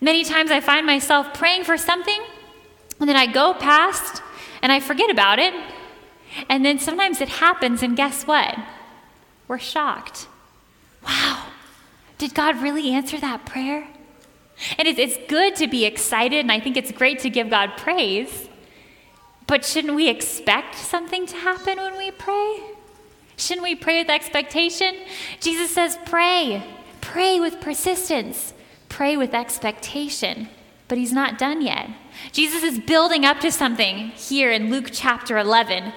Many 0.00 0.24
times 0.24 0.50
I 0.50 0.60
find 0.60 0.86
myself 0.86 1.34
praying 1.34 1.64
for 1.64 1.76
something, 1.76 2.20
and 3.00 3.08
then 3.08 3.16
I 3.16 3.26
go 3.26 3.54
past 3.54 4.22
and 4.62 4.72
I 4.72 4.80
forget 4.80 5.10
about 5.10 5.38
it, 5.38 5.54
and 6.48 6.64
then 6.64 6.78
sometimes 6.78 7.20
it 7.20 7.28
happens, 7.28 7.82
and 7.82 7.96
guess 7.96 8.24
what? 8.24 8.58
We're 9.46 9.58
shocked. 9.58 10.26
Wow, 11.04 11.46
did 12.18 12.34
God 12.34 12.60
really 12.60 12.90
answer 12.90 13.18
that 13.20 13.46
prayer? 13.46 13.86
And 14.76 14.88
it's 14.88 15.16
good 15.28 15.54
to 15.56 15.68
be 15.68 15.84
excited, 15.84 16.40
and 16.40 16.50
I 16.50 16.58
think 16.58 16.76
it's 16.76 16.90
great 16.90 17.20
to 17.20 17.30
give 17.30 17.50
God 17.50 17.76
praise. 17.76 18.48
But 19.48 19.64
shouldn't 19.64 19.94
we 19.94 20.08
expect 20.08 20.76
something 20.76 21.26
to 21.26 21.36
happen 21.36 21.78
when 21.78 21.96
we 21.96 22.12
pray? 22.12 22.60
Shouldn't 23.36 23.64
we 23.64 23.74
pray 23.74 24.00
with 24.00 24.10
expectation? 24.10 24.94
Jesus 25.40 25.74
says, 25.74 25.98
pray. 26.04 26.62
Pray 27.00 27.40
with 27.40 27.60
persistence. 27.60 28.52
Pray 28.90 29.16
with 29.16 29.32
expectation. 29.34 30.48
But 30.86 30.98
he's 30.98 31.14
not 31.14 31.38
done 31.38 31.62
yet. 31.62 31.88
Jesus 32.30 32.62
is 32.62 32.78
building 32.78 33.24
up 33.24 33.40
to 33.40 33.50
something 33.50 34.08
here 34.10 34.50
in 34.52 34.70
Luke 34.70 34.90
chapter 34.92 35.38
11. 35.38 35.94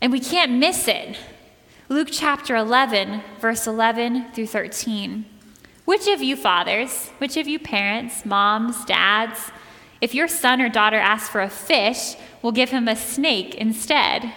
And 0.00 0.10
we 0.10 0.18
can't 0.18 0.52
miss 0.52 0.88
it. 0.88 1.16
Luke 1.88 2.08
chapter 2.10 2.56
11, 2.56 3.22
verse 3.40 3.68
11 3.68 4.32
through 4.32 4.48
13. 4.48 5.26
Which 5.84 6.08
of 6.08 6.20
you 6.20 6.34
fathers, 6.34 7.10
which 7.18 7.36
of 7.36 7.46
you 7.46 7.60
parents, 7.60 8.26
moms, 8.26 8.84
dads, 8.84 9.52
if 10.02 10.14
your 10.14 10.26
son 10.26 10.60
or 10.60 10.68
daughter 10.68 10.98
asks 10.98 11.28
for 11.28 11.40
a 11.40 11.48
fish, 11.48 12.16
we'll 12.42 12.52
give 12.52 12.70
him 12.70 12.88
a 12.88 12.96
snake 12.96 13.54
instead? 13.54 14.32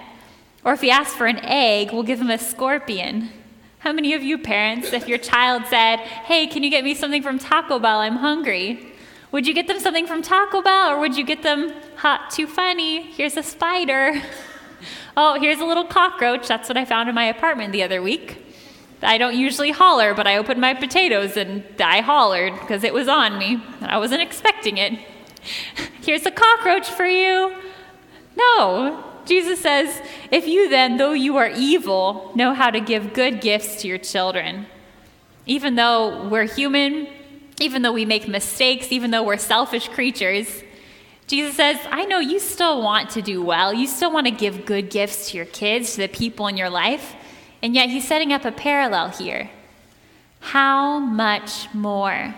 Or 0.63 0.73
if 0.73 0.81
he 0.81 0.91
asks 0.91 1.15
for 1.15 1.25
an 1.25 1.39
egg, 1.43 1.91
we'll 1.91 2.03
give 2.03 2.21
him 2.21 2.29
a 2.29 2.37
scorpion? 2.37 3.31
How 3.79 3.91
many 3.91 4.13
of 4.13 4.23
you 4.23 4.37
parents, 4.37 4.93
if 4.93 5.07
your 5.07 5.17
child 5.17 5.63
said, 5.67 5.97
Hey, 5.97 6.45
can 6.45 6.61
you 6.61 6.69
get 6.69 6.83
me 6.83 6.93
something 6.93 7.23
from 7.23 7.39
Taco 7.39 7.79
Bell? 7.79 7.99
I'm 7.99 8.17
hungry. 8.17 8.93
Would 9.31 9.47
you 9.47 9.55
get 9.55 9.67
them 9.67 9.79
something 9.79 10.05
from 10.05 10.21
Taco 10.21 10.61
Bell 10.61 10.91
or 10.91 10.99
would 10.99 11.17
you 11.17 11.25
get 11.25 11.41
them, 11.41 11.73
hot, 11.97 12.29
too 12.29 12.45
funny, 12.45 13.01
here's 13.01 13.35
a 13.35 13.43
spider? 13.43 14.21
Oh, 15.17 15.39
here's 15.39 15.61
a 15.61 15.65
little 15.65 15.85
cockroach. 15.85 16.45
That's 16.45 16.67
what 16.67 16.77
I 16.77 16.83
found 16.83 17.07
in 17.07 17.15
my 17.15 17.23
apartment 17.23 17.71
the 17.71 17.83
other 17.83 18.01
week. 18.01 18.45
I 19.01 19.17
don't 19.17 19.33
usually 19.33 19.71
holler, 19.71 20.13
but 20.13 20.27
I 20.27 20.35
opened 20.35 20.59
my 20.59 20.73
potatoes 20.73 21.37
and 21.37 21.63
I 21.79 22.01
hollered 22.01 22.53
because 22.59 22.83
it 22.83 22.93
was 22.93 23.07
on 23.07 23.37
me. 23.37 23.63
And 23.79 23.89
I 23.89 23.97
wasn't 23.97 24.21
expecting 24.21 24.77
it. 24.77 24.99
Here's 26.01 26.25
a 26.25 26.31
cockroach 26.31 26.89
for 26.89 27.05
you. 27.05 27.55
No. 28.35 29.03
Jesus 29.25 29.59
says, 29.59 30.01
if 30.31 30.47
you 30.47 30.69
then, 30.69 30.97
though 30.97 31.13
you 31.13 31.37
are 31.37 31.49
evil, 31.49 32.31
know 32.35 32.53
how 32.53 32.69
to 32.69 32.79
give 32.79 33.13
good 33.13 33.41
gifts 33.41 33.81
to 33.81 33.87
your 33.87 33.97
children, 33.97 34.67
even 35.47 35.75
though 35.75 36.27
we're 36.27 36.45
human, 36.45 37.07
even 37.59 37.81
though 37.81 37.93
we 37.93 38.05
make 38.05 38.27
mistakes, 38.27 38.91
even 38.91 39.11
though 39.11 39.23
we're 39.23 39.37
selfish 39.37 39.87
creatures, 39.89 40.63
Jesus 41.27 41.55
says, 41.55 41.79
I 41.89 42.05
know 42.05 42.19
you 42.19 42.39
still 42.39 42.83
want 42.83 43.09
to 43.11 43.21
do 43.21 43.43
well. 43.43 43.73
You 43.73 43.87
still 43.87 44.11
want 44.11 44.27
to 44.27 44.31
give 44.31 44.65
good 44.65 44.91
gifts 44.91 45.31
to 45.31 45.37
your 45.37 45.47
kids, 45.47 45.95
to 45.95 46.01
the 46.01 46.07
people 46.07 46.45
in 46.45 46.55
your 46.55 46.69
life. 46.69 47.15
And 47.63 47.73
yet 47.73 47.89
he's 47.89 48.07
setting 48.07 48.31
up 48.31 48.45
a 48.45 48.51
parallel 48.51 49.09
here. 49.09 49.49
How 50.39 50.99
much 50.99 51.73
more 51.73 52.35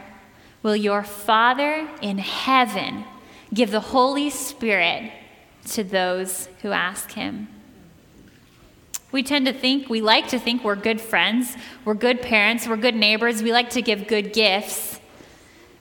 will 0.67 0.75
your 0.75 1.01
Father 1.01 1.87
in 2.01 2.17
heaven 2.17 3.05
give 3.53 3.71
the 3.71 3.79
Holy 3.79 4.29
Spirit 4.29 5.09
to 5.65 5.81
those 5.81 6.49
who 6.61 6.73
ask 6.73 7.13
him? 7.13 7.47
We 9.13 9.23
tend 9.23 9.45
to 9.45 9.53
think, 9.53 9.87
we 9.89 10.01
like 10.01 10.27
to 10.27 10.37
think 10.37 10.65
we're 10.65 10.75
good 10.75 10.99
friends, 10.99 11.55
we're 11.85 11.93
good 11.93 12.21
parents, 12.21 12.67
we're 12.67 12.75
good 12.75 12.95
neighbors, 12.95 13.41
we 13.41 13.53
like 13.53 13.69
to 13.69 13.81
give 13.81 14.07
good 14.07 14.33
gifts. 14.33 14.99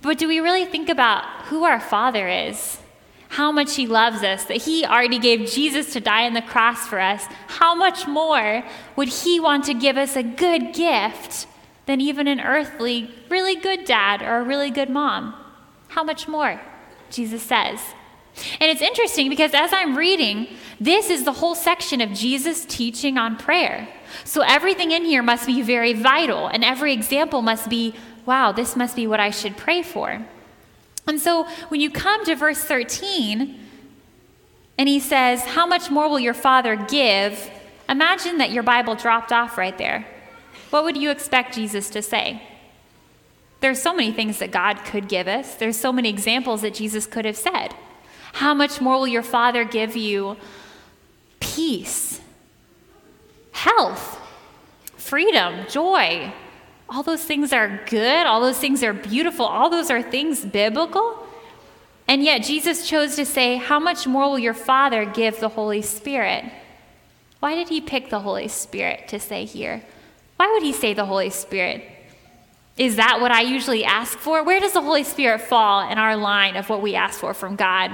But 0.03 0.19
do 0.19 0.29
we 0.29 0.39
really 0.39 0.65
think 0.65 0.89
about 0.89 1.25
who 1.47 1.65
our 1.65 1.81
Father 1.81 2.29
is? 2.29 2.79
how 3.29 3.51
much 3.51 3.75
He 3.75 3.89
loves 3.89 4.23
us, 4.23 4.45
that 4.45 4.63
He 4.63 4.87
already 4.87 5.19
gave 5.19 5.51
Jesus 5.51 5.93
to 5.95 6.01
die 6.01 6.27
on 6.27 6.33
the 6.33 6.41
cross 6.41 6.87
for 6.87 7.01
us, 7.01 7.27
how 7.49 7.75
much 7.75 8.07
more 8.07 8.63
would 8.95 9.09
He 9.09 9.41
want 9.41 9.65
to 9.65 9.75
give 9.75 9.99
us 9.99 10.15
a 10.15 10.23
good 10.23 10.73
gift 10.73 11.49
than 11.87 12.01
even 12.01 12.27
an 12.27 12.41
earthly, 12.41 13.11
really 13.31 13.57
good 13.57 13.85
dad 13.85 14.23
or 14.23 14.39
a 14.39 14.43
really 14.43 14.71
good 14.71 14.91
mom. 14.91 15.35
How 15.89 16.05
much 16.05 16.29
more? 16.29 16.61
Jesus 17.11 17.43
says. 17.43 17.81
And 18.61 18.71
it's 18.71 18.83
interesting 18.83 19.31
because 19.31 19.55
as 19.55 19.73
I'm 19.73 19.97
reading, 19.97 20.49
this 20.79 21.09
is 21.09 21.25
the 21.25 21.33
whole 21.33 21.55
section 21.55 22.01
of 22.01 22.13
Jesus 22.13 22.65
teaching 22.67 23.17
on 23.17 23.37
prayer. 23.37 23.89
So 24.25 24.43
everything 24.43 24.93
in 24.93 25.05
here 25.05 25.23
must 25.23 25.47
be 25.47 25.63
very 25.63 25.95
vital, 25.95 26.47
and 26.49 26.63
every 26.63 26.93
example 26.93 27.41
must 27.41 27.69
be, 27.69 27.95
wow, 28.27 28.53
this 28.53 28.77
must 28.77 28.95
be 28.95 29.07
what 29.07 29.21
I 29.21 29.31
should 29.31 29.57
pray 29.57 29.83
for. 29.83 30.27
And 31.07 31.21
so 31.21 31.45
when 31.69 31.81
you 31.81 31.91
come 31.91 32.25
to 32.25 32.35
verse 32.35 32.63
13, 32.63 33.61
and 34.79 34.89
he 34.89 35.01
says, 35.01 35.43
How 35.43 35.67
much 35.67 35.91
more 35.91 36.09
will 36.09 36.21
your 36.21 36.35
Father 36.35 36.77
give? 36.77 37.51
Imagine 37.89 38.39
that 38.39 38.51
your 38.51 38.63
Bible 38.63 38.95
dropped 38.95 39.33
off 39.33 39.57
right 39.57 39.77
there. 39.79 40.07
What 40.77 40.85
would 40.85 40.99
you 40.99 41.11
expect 41.11 41.55
Jesus 41.55 41.89
to 41.89 42.03
say? 42.03 42.43
There's 43.61 43.81
so 43.81 43.95
many 43.95 44.13
things 44.13 44.41
that 44.41 44.51
God 44.51 44.85
could 44.85 45.09
give 45.09 45.27
us. 45.27 45.55
There's 45.55 45.79
so 45.79 45.91
many 45.91 46.11
examples 46.11 46.61
that 46.61 46.75
Jesus 46.75 47.07
could 47.07 47.25
have 47.25 47.39
said. 47.39 47.75
How 48.35 48.53
much 48.53 48.79
more 48.79 48.99
will 48.99 49.09
your 49.09 49.23
Father 49.23 49.65
give 49.65 49.97
you 49.97 50.37
peace, 51.41 52.21
health, 53.53 54.21
freedom, 54.99 55.65
joy? 55.71 56.31
All 56.91 57.03
those 57.03 57.25
things 57.25 57.55
are 57.55 57.81
good. 57.89 58.27
All 58.27 58.43
those 58.43 58.59
things 58.59 58.83
are 58.83 58.93
beautiful. 58.93 59.47
All 59.47 59.71
those 59.71 59.91
are 59.91 60.03
things 60.03 60.45
biblical. 60.45 61.27
And 62.07 62.23
yet, 62.23 62.43
Jesus 62.43 62.87
chose 62.87 63.17
to 63.17 63.25
say, 63.25 63.57
How 63.57 63.81
much 63.81 64.07
more 64.07 64.29
will 64.29 64.39
your 64.39 64.53
Father 64.53 65.07
give 65.07 65.41
the 65.41 65.49
Holy 65.49 65.81
Spirit? 65.81 66.45
Why 67.41 67.55
did 67.55 67.71
he 67.71 67.81
pick 67.81 68.11
the 68.11 68.21
Holy 68.21 68.49
Spirit 68.49 69.09
to 69.09 69.19
say 69.19 69.47
here? 69.47 69.83
Why 70.37 70.51
would 70.53 70.63
he 70.63 70.73
say 70.73 70.95
the 70.95 71.07
Holy 71.07 71.31
Spirit? 71.31 71.83
Is 72.77 72.97
that 72.97 73.21
what 73.21 73.31
I 73.31 73.41
usually 73.41 73.85
ask 73.85 74.19
for? 74.19 74.43
Where 74.45 74.61
does 74.61 74.73
the 74.73 74.83
Holy 74.83 75.03
Spirit 75.03 75.41
fall 75.41 75.91
in 75.91 75.97
our 75.97 76.17
line 76.17 76.57
of 76.57 76.69
what 76.69 76.83
we 76.83 76.95
ask 76.95 77.19
for 77.19 77.33
from 77.33 77.57
God? 77.57 77.91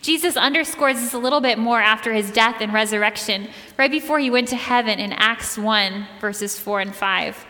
Jesus 0.00 0.36
underscores 0.36 1.00
this 1.00 1.14
a 1.14 1.18
little 1.18 1.40
bit 1.40 1.58
more 1.58 1.80
after 1.80 2.12
his 2.12 2.30
death 2.30 2.60
and 2.60 2.72
resurrection, 2.72 3.48
right 3.78 3.90
before 3.90 4.18
he 4.18 4.30
went 4.30 4.48
to 4.48 4.56
heaven 4.56 4.98
in 4.98 5.12
Acts 5.12 5.58
1, 5.58 6.06
verses 6.20 6.58
4 6.58 6.80
and 6.80 6.94
5. 6.94 7.46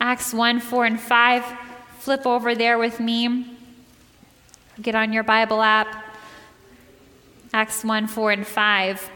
Acts 0.00 0.32
1, 0.32 0.60
4 0.60 0.86
and 0.86 1.00
5. 1.00 1.44
Flip 1.98 2.26
over 2.26 2.54
there 2.54 2.78
with 2.78 3.00
me. 3.00 3.58
Get 4.80 4.94
on 4.94 5.12
your 5.12 5.24
Bible 5.24 5.60
app. 5.60 6.04
Acts 7.52 7.84
1 7.84 8.06
4 8.06 8.30
and 8.30 8.46
5. 8.46 9.10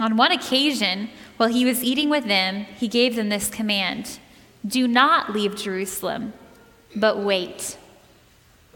On 0.00 0.16
one 0.16 0.32
occasion, 0.32 1.10
while 1.36 1.48
he 1.48 1.64
was 1.64 1.82
eating 1.82 2.10
with 2.10 2.26
them, 2.26 2.64
he 2.76 2.88
gave 2.88 3.16
them 3.16 3.28
this 3.28 3.48
command 3.48 4.18
Do 4.66 4.86
not 4.86 5.32
leave 5.32 5.56
Jerusalem, 5.56 6.32
but 6.94 7.18
wait. 7.18 7.76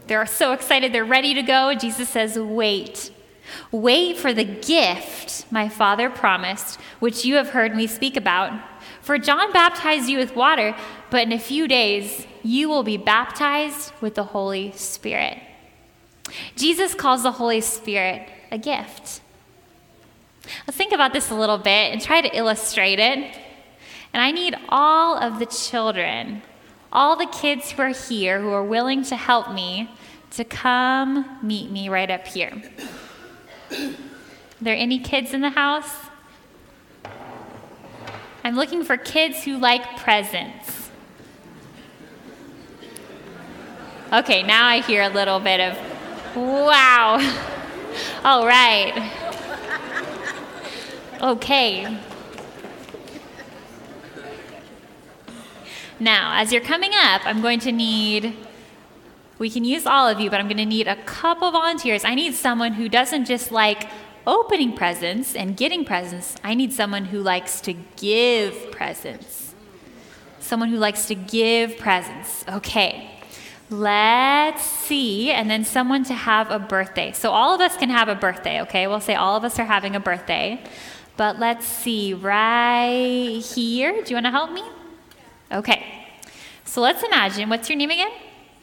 They're 0.07 0.25
so 0.25 0.53
excited, 0.53 0.93
they're 0.93 1.05
ready 1.05 1.33
to 1.33 1.41
go. 1.41 1.73
Jesus 1.73 2.09
says, 2.09 2.37
Wait. 2.37 3.11
Wait 3.71 4.17
for 4.17 4.33
the 4.33 4.43
gift 4.43 5.49
my 5.51 5.69
Father 5.69 6.09
promised, 6.09 6.79
which 6.99 7.23
you 7.23 7.35
have 7.35 7.49
heard 7.49 7.75
me 7.75 7.87
speak 7.87 8.17
about. 8.17 8.51
For 9.01 9.17
John 9.17 9.53
baptized 9.53 10.09
you 10.09 10.17
with 10.17 10.35
water, 10.35 10.75
but 11.09 11.23
in 11.23 11.31
a 11.31 11.39
few 11.39 11.67
days 11.67 12.27
you 12.43 12.67
will 12.67 12.83
be 12.83 12.97
baptized 12.97 13.93
with 14.01 14.15
the 14.15 14.23
Holy 14.23 14.73
Spirit. 14.73 15.37
Jesus 16.55 16.93
calls 16.93 17.23
the 17.23 17.31
Holy 17.31 17.61
Spirit 17.61 18.27
a 18.51 18.57
gift. 18.57 19.21
Let's 20.65 20.77
think 20.77 20.93
about 20.93 21.13
this 21.13 21.31
a 21.31 21.35
little 21.35 21.57
bit 21.57 21.91
and 21.91 22.01
try 22.01 22.21
to 22.21 22.37
illustrate 22.37 22.99
it. 22.99 23.17
And 24.13 24.21
I 24.21 24.31
need 24.31 24.55
all 24.69 25.17
of 25.17 25.39
the 25.39 25.45
children, 25.45 26.41
all 26.91 27.15
the 27.15 27.25
kids 27.25 27.71
who 27.71 27.81
are 27.81 27.89
here 27.89 28.39
who 28.39 28.49
are 28.49 28.63
willing 28.63 29.03
to 29.05 29.15
help 29.15 29.51
me, 29.51 29.89
to 30.31 30.43
come 30.43 31.39
meet 31.41 31.71
me 31.71 31.89
right 31.89 32.09
up 32.09 32.27
here. 32.27 32.61
Are 33.71 33.93
there 34.61 34.75
any 34.75 34.99
kids 34.99 35.33
in 35.33 35.41
the 35.41 35.49
house? 35.49 35.91
I'm 38.43 38.55
looking 38.55 38.83
for 38.83 38.97
kids 38.97 39.43
who 39.43 39.57
like 39.57 39.97
presents. 39.97 40.89
Okay, 44.13 44.41
now 44.41 44.65
I 44.65 44.79
hear 44.79 45.01
a 45.01 45.09
little 45.09 45.39
bit 45.39 45.59
of 45.59 45.77
Wow. 46.37 47.17
All 48.23 48.45
right. 48.45 49.26
Okay. 51.21 51.97
Now, 55.99 56.39
as 56.39 56.51
you're 56.51 56.61
coming 56.61 56.91
up, 56.93 57.25
I'm 57.25 57.41
going 57.41 57.59
to 57.61 57.71
need, 57.71 58.35
we 59.39 59.49
can 59.49 59.65
use 59.65 59.87
all 59.87 60.07
of 60.07 60.19
you, 60.19 60.29
but 60.29 60.39
I'm 60.39 60.47
going 60.47 60.57
to 60.57 60.65
need 60.65 60.87
a 60.87 60.95
couple 61.03 61.49
volunteers. 61.51 62.05
I 62.05 62.13
need 62.13 62.35
someone 62.35 62.73
who 62.73 62.87
doesn't 62.87 63.25
just 63.25 63.51
like 63.51 63.89
opening 64.27 64.73
presents 64.73 65.33
and 65.35 65.57
getting 65.57 65.85
presents, 65.85 66.35
I 66.43 66.53
need 66.53 66.73
someone 66.73 67.05
who 67.05 67.19
likes 67.21 67.61
to 67.61 67.73
give 67.95 68.71
presents. 68.71 69.55
Someone 70.39 70.69
who 70.69 70.77
likes 70.77 71.07
to 71.07 71.15
give 71.15 71.77
presents. 71.77 72.45
Okay. 72.47 73.09
Let's 73.69 74.63
see. 74.63 75.31
And 75.31 75.49
then 75.49 75.65
someone 75.65 76.03
to 76.05 76.13
have 76.13 76.51
a 76.51 76.59
birthday. 76.59 77.11
So 77.13 77.31
all 77.31 77.55
of 77.55 77.61
us 77.61 77.75
can 77.75 77.89
have 77.89 78.07
a 78.07 78.15
birthday, 78.15 78.61
okay? 78.61 78.87
We'll 78.87 79.01
say 79.01 79.15
all 79.15 79.35
of 79.35 79.43
us 79.43 79.57
are 79.59 79.65
having 79.65 79.95
a 79.95 79.99
birthday. 79.99 80.63
But 81.17 81.39
let's 81.39 81.65
see, 81.65 82.13
right 82.13 83.41
here. 83.43 83.91
Do 84.03 84.09
you 84.09 84.15
want 84.15 84.27
to 84.27 84.31
help 84.31 84.51
me? 84.51 84.63
Okay. 85.51 85.83
So 86.63 86.81
let's 86.81 87.03
imagine. 87.03 87.49
What's 87.49 87.69
your 87.69 87.77
name 87.77 87.91
again? 87.91 88.11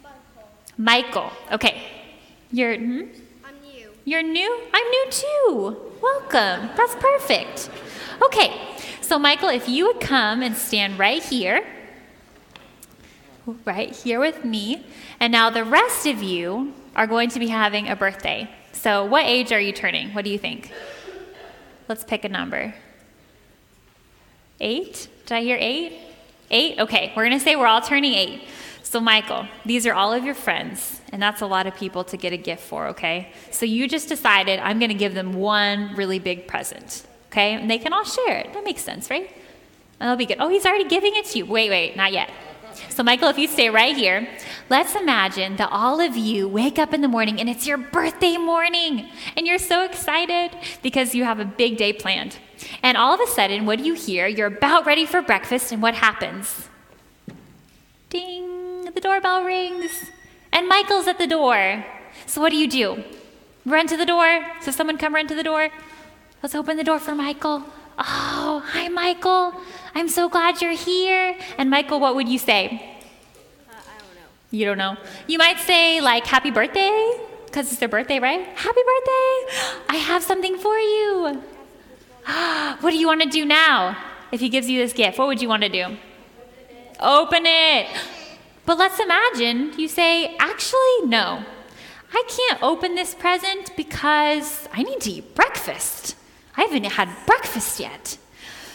Michael. 0.02 0.48
Michael. 0.78 1.32
Okay. 1.52 1.82
You're. 2.52 2.76
Hmm? 2.76 3.00
I'm 3.44 3.60
new. 3.62 3.90
You're 4.04 4.22
new? 4.22 4.60
I'm 4.72 4.88
new 4.88 5.06
too. 5.10 5.76
Welcome. 6.00 6.70
That's 6.76 6.94
perfect. 6.94 7.70
Okay. 8.22 8.60
So, 9.00 9.18
Michael, 9.18 9.50
if 9.50 9.68
you 9.68 9.86
would 9.86 10.00
come 10.00 10.40
and 10.40 10.56
stand 10.56 10.98
right 10.98 11.22
here 11.22 11.64
right 13.64 13.94
here 13.94 14.20
with 14.20 14.44
me. 14.44 14.86
And 15.20 15.32
now 15.32 15.50
the 15.50 15.64
rest 15.64 16.06
of 16.06 16.22
you 16.22 16.72
are 16.96 17.06
going 17.06 17.30
to 17.30 17.38
be 17.38 17.48
having 17.48 17.88
a 17.88 17.96
birthday. 17.96 18.48
So, 18.72 19.04
what 19.04 19.24
age 19.24 19.52
are 19.52 19.60
you 19.60 19.72
turning? 19.72 20.10
What 20.10 20.24
do 20.24 20.30
you 20.30 20.38
think? 20.38 20.70
Let's 21.88 22.04
pick 22.04 22.24
a 22.24 22.28
number. 22.28 22.74
Eight? 24.60 25.08
Did 25.26 25.34
I 25.34 25.42
hear 25.42 25.58
eight? 25.60 26.00
Eight? 26.50 26.78
Okay, 26.78 27.12
we're 27.16 27.26
going 27.26 27.38
to 27.38 27.44
say 27.44 27.56
we're 27.56 27.66
all 27.66 27.80
turning 27.80 28.14
eight. 28.14 28.42
So, 28.82 29.00
Michael, 29.00 29.48
these 29.64 29.86
are 29.86 29.94
all 29.94 30.12
of 30.12 30.24
your 30.24 30.34
friends, 30.34 31.00
and 31.12 31.20
that's 31.20 31.40
a 31.40 31.46
lot 31.46 31.66
of 31.66 31.74
people 31.74 32.04
to 32.04 32.16
get 32.16 32.32
a 32.32 32.36
gift 32.36 32.62
for, 32.62 32.86
okay? 32.88 33.32
So, 33.50 33.66
you 33.66 33.88
just 33.88 34.08
decided 34.08 34.60
I'm 34.60 34.78
going 34.78 34.90
to 34.90 34.94
give 34.94 35.14
them 35.14 35.34
one 35.34 35.94
really 35.96 36.18
big 36.18 36.46
present, 36.46 37.04
okay? 37.28 37.54
And 37.54 37.68
they 37.68 37.78
can 37.78 37.92
all 37.92 38.04
share 38.04 38.38
it. 38.38 38.52
That 38.52 38.62
makes 38.62 38.82
sense, 38.82 39.10
right? 39.10 39.28
And 39.98 40.08
they'll 40.08 40.16
be 40.16 40.26
good. 40.26 40.36
Oh, 40.38 40.48
he's 40.48 40.64
already 40.64 40.84
giving 40.84 41.16
it 41.16 41.24
to 41.26 41.38
you. 41.38 41.46
Wait, 41.46 41.70
wait, 41.70 41.96
not 41.96 42.12
yet. 42.12 42.30
So, 42.88 43.02
Michael, 43.02 43.28
if 43.28 43.38
you 43.38 43.48
stay 43.48 43.70
right 43.70 43.96
here, 43.96 44.28
let's 44.68 44.94
imagine 44.94 45.56
that 45.56 45.68
all 45.70 46.00
of 46.00 46.16
you 46.16 46.48
wake 46.48 46.78
up 46.78 46.92
in 46.92 47.00
the 47.00 47.08
morning 47.08 47.40
and 47.40 47.48
it's 47.48 47.66
your 47.66 47.78
birthday 47.78 48.36
morning 48.36 49.08
and 49.36 49.46
you're 49.46 49.58
so 49.58 49.84
excited 49.84 50.50
because 50.82 51.14
you 51.14 51.24
have 51.24 51.40
a 51.40 51.44
big 51.44 51.76
day 51.76 51.92
planned. 51.92 52.38
And 52.82 52.96
all 52.96 53.14
of 53.14 53.20
a 53.20 53.26
sudden, 53.26 53.66
what 53.66 53.78
do 53.78 53.84
you 53.84 53.94
hear? 53.94 54.26
You're 54.26 54.46
about 54.46 54.86
ready 54.86 55.06
for 55.06 55.20
breakfast, 55.22 55.72
and 55.72 55.82
what 55.82 55.94
happens? 55.94 56.68
Ding, 58.10 58.84
the 58.84 59.00
doorbell 59.00 59.44
rings, 59.44 60.10
and 60.52 60.68
Michael's 60.68 61.06
at 61.08 61.18
the 61.18 61.26
door. 61.26 61.84
So, 62.26 62.40
what 62.40 62.50
do 62.50 62.56
you 62.56 62.68
do? 62.68 63.02
Run 63.66 63.86
to 63.88 63.96
the 63.96 64.06
door? 64.06 64.44
So, 64.62 64.70
someone 64.70 64.98
come 64.98 65.14
run 65.14 65.26
to 65.26 65.34
the 65.34 65.42
door? 65.42 65.70
Let's 66.42 66.54
open 66.54 66.76
the 66.76 66.84
door 66.84 66.98
for 66.98 67.14
Michael. 67.14 67.64
Oh, 67.98 68.62
hi, 68.66 68.88
Michael. 68.88 69.54
I'm 69.94 70.08
so 70.08 70.28
glad 70.28 70.60
you're 70.60 70.72
here. 70.72 71.36
And 71.58 71.70
Michael, 71.70 72.00
what 72.00 72.14
would 72.16 72.28
you 72.28 72.38
say? 72.38 72.66
Uh, 73.68 73.72
I 73.72 73.98
don't 73.98 74.14
know. 74.14 74.28
You 74.50 74.64
don't 74.64 74.78
know? 74.78 74.96
You 75.26 75.38
might 75.38 75.58
say, 75.60 76.00
like, 76.00 76.26
happy 76.26 76.50
birthday, 76.50 77.18
because 77.46 77.70
it's 77.70 77.78
their 77.78 77.88
birthday, 77.88 78.18
right? 78.18 78.44
Happy 78.56 78.80
birthday! 78.80 79.84
I 79.88 79.96
have 79.96 80.22
something 80.22 80.56
for 80.58 80.76
you. 80.76 81.42
what 82.80 82.90
do 82.90 82.96
you 82.96 83.06
want 83.06 83.22
to 83.22 83.28
do 83.28 83.44
now 83.44 83.96
if 84.32 84.40
he 84.40 84.48
gives 84.48 84.68
you 84.68 84.80
this 84.80 84.92
gift? 84.92 85.18
What 85.18 85.28
would 85.28 85.40
you 85.40 85.48
want 85.48 85.62
to 85.62 85.68
do? 85.68 85.96
Open 86.98 87.44
it. 87.46 87.86
But 88.66 88.78
let's 88.78 88.98
imagine 88.98 89.78
you 89.78 89.86
say, 89.88 90.36
actually, 90.38 91.06
no. 91.06 91.44
I 92.12 92.22
can't 92.28 92.62
open 92.62 92.94
this 92.94 93.14
present 93.14 93.76
because 93.76 94.68
I 94.72 94.82
need 94.82 95.00
to 95.02 95.10
eat 95.10 95.34
breakfast. 95.34 96.16
I 96.56 96.62
haven't 96.62 96.84
had 96.84 97.08
breakfast 97.26 97.80
yet. 97.80 98.18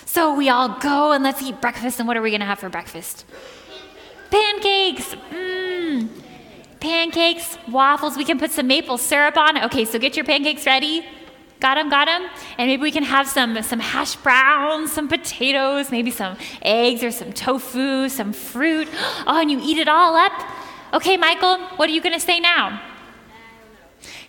So 0.05 0.33
we 0.33 0.49
all 0.49 0.79
go 0.79 1.11
and 1.11 1.23
let's 1.23 1.41
eat 1.41 1.61
breakfast. 1.61 1.99
And 1.99 2.07
what 2.07 2.17
are 2.17 2.21
we 2.21 2.31
going 2.31 2.41
to 2.41 2.45
have 2.45 2.59
for 2.59 2.69
breakfast? 2.69 3.25
Pancakes. 4.31 5.15
Mmm. 5.31 6.09
Pancakes, 6.79 7.57
waffles. 7.67 8.15
We 8.15 8.23
can 8.23 8.39
put 8.39 8.51
some 8.51 8.67
maple 8.67 8.97
syrup 8.97 9.37
on. 9.37 9.63
Okay, 9.65 9.85
so 9.85 9.99
get 9.99 10.15
your 10.15 10.25
pancakes 10.25 10.65
ready. 10.65 11.05
Got 11.59 11.75
them, 11.75 11.89
got 11.89 12.05
them? 12.05 12.29
And 12.57 12.69
maybe 12.69 12.81
we 12.81 12.91
can 12.91 13.03
have 13.03 13.27
some, 13.27 13.61
some 13.63 13.79
hash 13.79 14.15
browns, 14.15 14.93
some 14.93 15.09
potatoes, 15.09 15.91
maybe 15.91 16.09
some 16.09 16.37
eggs 16.61 17.03
or 17.03 17.11
some 17.11 17.33
tofu, 17.33 18.07
some 18.07 18.31
fruit. 18.31 18.87
Oh, 19.27 19.41
and 19.41 19.51
you 19.51 19.59
eat 19.61 19.77
it 19.77 19.89
all 19.89 20.15
up? 20.15 20.31
Okay, 20.93 21.17
Michael, 21.17 21.59
what 21.75 21.89
are 21.89 21.91
you 21.91 22.01
going 22.01 22.13
to 22.13 22.19
say 22.19 22.39
now? 22.39 22.81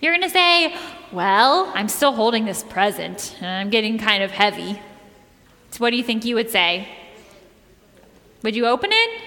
You're 0.00 0.12
going 0.12 0.28
to 0.28 0.30
say, 0.30 0.74
Well, 1.12 1.73
I'm 1.75 1.88
still 1.88 2.12
holding 2.12 2.44
this 2.44 2.62
present, 2.62 3.37
and 3.40 3.49
I'm 3.49 3.70
getting 3.70 3.99
kind 3.99 4.23
of 4.23 4.31
heavy. 4.31 4.81
So, 5.73 5.79
what 5.79 5.90
do 5.90 5.96
you 5.96 6.05
think 6.05 6.25
you 6.25 6.37
would 6.37 6.51
say? 6.51 6.88
Would 8.42 8.55
you 8.55 8.66
open 8.66 8.90
it? 8.92 9.23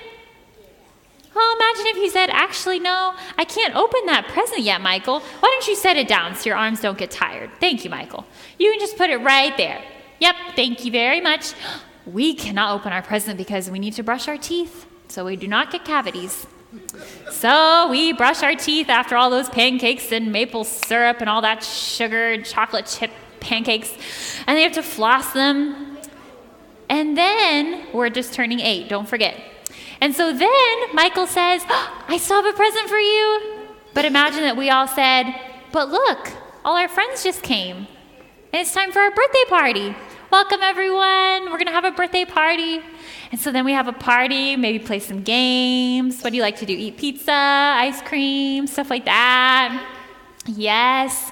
Oh, 1.36 1.56
imagine 1.60 1.98
if 1.98 1.98
you 1.98 2.10
said, 2.10 2.30
Actually, 2.30 2.80
no, 2.80 3.16
I 3.38 3.44
can't 3.44 3.76
open 3.76 4.06
that 4.06 4.28
present 4.30 4.62
yet, 4.62 4.80
Michael. 4.80 5.20
Why 5.20 5.50
don't 5.52 5.68
you 5.68 5.76
set 5.76 5.98
it 5.98 6.08
down 6.08 6.36
so 6.36 6.50
your 6.50 6.58
arms 6.58 6.80
don't 6.80 6.98
get 6.98 7.12
tired? 7.12 7.50
Thank 7.60 7.84
you, 7.84 7.90
Michael. 7.90 8.26
You 8.58 8.72
can 8.72 8.80
just 8.80 8.98
put 8.98 9.10
it 9.10 9.18
right 9.18 9.56
there. 9.58 9.84
Yep, 10.20 10.36
thank 10.56 10.86
you 10.86 10.92
very 10.92 11.22
much. 11.22 11.54
We 12.06 12.34
cannot 12.34 12.76
open 12.76 12.92
our 12.92 13.02
present 13.02 13.38
because 13.38 13.72
we 13.72 13.80
need 13.80 13.94
to 13.94 14.04
brush 14.04 14.28
our 14.28 14.38
teeth 14.38 14.86
so 15.08 15.24
we 15.24 15.38
do 15.38 15.48
not 15.48 15.72
get 15.72 15.86
cavities. 15.86 16.46
So 17.30 17.90
we 17.90 18.14
brush 18.14 18.44
our 18.44 18.56
teeth 18.56 18.90
after 18.90 19.16
all 19.16 19.30
those 19.30 19.50
pancakes 19.50 20.12
and 20.12 20.32
maple 20.32 20.64
syrup 20.64 21.18
and 21.20 21.30
all 21.30 21.42
that 21.42 21.64
sugar 21.64 22.32
and 22.32 22.46
chocolate 22.46 22.86
chip 22.86 23.12
pancakes, 23.40 23.94
and 24.48 24.58
they 24.58 24.64
have 24.64 24.74
to 24.74 24.84
floss 24.84 25.34
them. 25.34 25.98
And 26.90 27.18
then 27.18 27.88
we're 27.94 28.10
just 28.10 28.34
turning 28.34 28.60
eight, 28.60 28.88
don't 28.88 29.08
forget. 29.08 29.40
And 30.00 30.16
so 30.16 30.34
then 30.34 30.76
Michael 30.94 31.28
says, 31.28 31.64
oh, 31.70 32.04
I 32.08 32.18
still 32.18 32.44
have 32.44 32.54
a 32.54 32.58
present 32.58 32.90
for 32.90 33.00
you. 33.00 33.64
But 33.94 34.06
imagine 34.06 34.42
that 34.42 34.58
we 34.58 34.70
all 34.70 34.88
said, 34.88 35.34
But 35.72 35.90
look, 35.90 36.32
all 36.66 36.76
our 36.76 36.88
friends 36.88 37.24
just 37.24 37.44
came. 37.44 37.88
And 38.52 38.62
it's 38.62 38.74
time 38.74 38.92
for 38.92 39.00
our 39.00 39.12
birthday 39.12 39.46
party. 39.50 39.96
Welcome, 40.32 40.62
everyone. 40.62 41.52
We're 41.52 41.58
going 41.58 41.68
to 41.68 41.74
have 41.74 41.86
a 41.86 41.92
birthday 41.92 42.26
party. 42.26 42.82
And 43.34 43.42
so 43.42 43.52
then 43.52 43.66
we 43.66 43.72
have 43.72 43.88
a 43.88 43.94
party, 43.94 44.56
maybe 44.56 44.78
play 44.78 45.00
some 45.00 45.24
games. 45.24 46.22
What 46.22 46.30
do 46.30 46.36
you 46.36 46.44
like 46.44 46.60
to 46.60 46.68
do? 46.68 46.74
Eat 46.74 46.98
pizza, 46.98 47.34
ice 47.34 48.00
cream, 48.04 48.68
stuff 48.68 48.92
like 48.92 49.06
that. 49.06 49.92
Yes. 50.46 51.32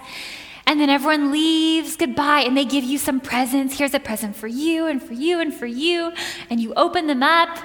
And 0.66 0.80
then 0.80 0.90
everyone 0.90 1.32
leaves 1.32 1.96
goodbye 1.96 2.40
and 2.40 2.58
they 2.58 2.66
give 2.66 2.84
you 2.84 2.98
some 2.98 3.20
presents. 3.20 3.78
Here's 3.78 3.94
a 3.94 4.00
present 4.00 4.36
for 4.36 4.48
you 4.48 4.88
and 4.88 5.00
for 5.00 5.14
you 5.14 5.42
and 5.42 5.54
for 5.54 5.68
you. 5.68 6.12
And 6.50 6.60
you 6.60 6.74
open 6.74 7.06
them 7.06 7.22
up 7.22 7.60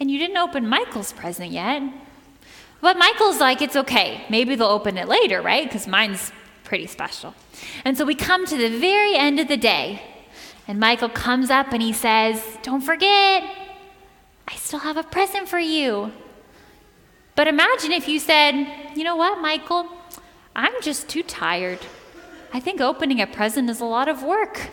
and 0.00 0.10
you 0.10 0.18
didn't 0.18 0.36
open 0.36 0.66
Michael's 0.66 1.12
present 1.12 1.52
yet. 1.52 1.84
But 2.80 2.98
Michael's 2.98 3.38
like, 3.38 3.62
it's 3.62 3.76
okay. 3.76 4.24
Maybe 4.28 4.56
they'll 4.56 4.66
open 4.66 4.98
it 4.98 5.06
later, 5.06 5.40
right? 5.40 5.68
Because 5.68 5.86
mine's 5.86 6.32
pretty 6.64 6.88
special. 6.88 7.36
And 7.84 7.96
so 7.96 8.04
we 8.04 8.16
come 8.16 8.44
to 8.46 8.56
the 8.56 8.76
very 8.80 9.14
end 9.14 9.38
of 9.38 9.46
the 9.46 9.56
day, 9.56 10.02
and 10.70 10.78
Michael 10.78 11.08
comes 11.08 11.50
up 11.50 11.72
and 11.72 11.82
he 11.82 11.92
says, 11.92 12.40
Don't 12.62 12.80
forget, 12.80 13.42
I 14.46 14.54
still 14.54 14.78
have 14.78 14.96
a 14.96 15.02
present 15.02 15.48
for 15.48 15.58
you. 15.58 16.12
But 17.34 17.48
imagine 17.48 17.90
if 17.90 18.06
you 18.06 18.20
said, 18.20 18.52
You 18.94 19.02
know 19.02 19.16
what, 19.16 19.40
Michael? 19.40 19.88
I'm 20.54 20.72
just 20.80 21.08
too 21.08 21.24
tired. 21.24 21.80
I 22.52 22.60
think 22.60 22.80
opening 22.80 23.20
a 23.20 23.26
present 23.26 23.68
is 23.68 23.80
a 23.80 23.84
lot 23.84 24.08
of 24.08 24.22
work. 24.22 24.70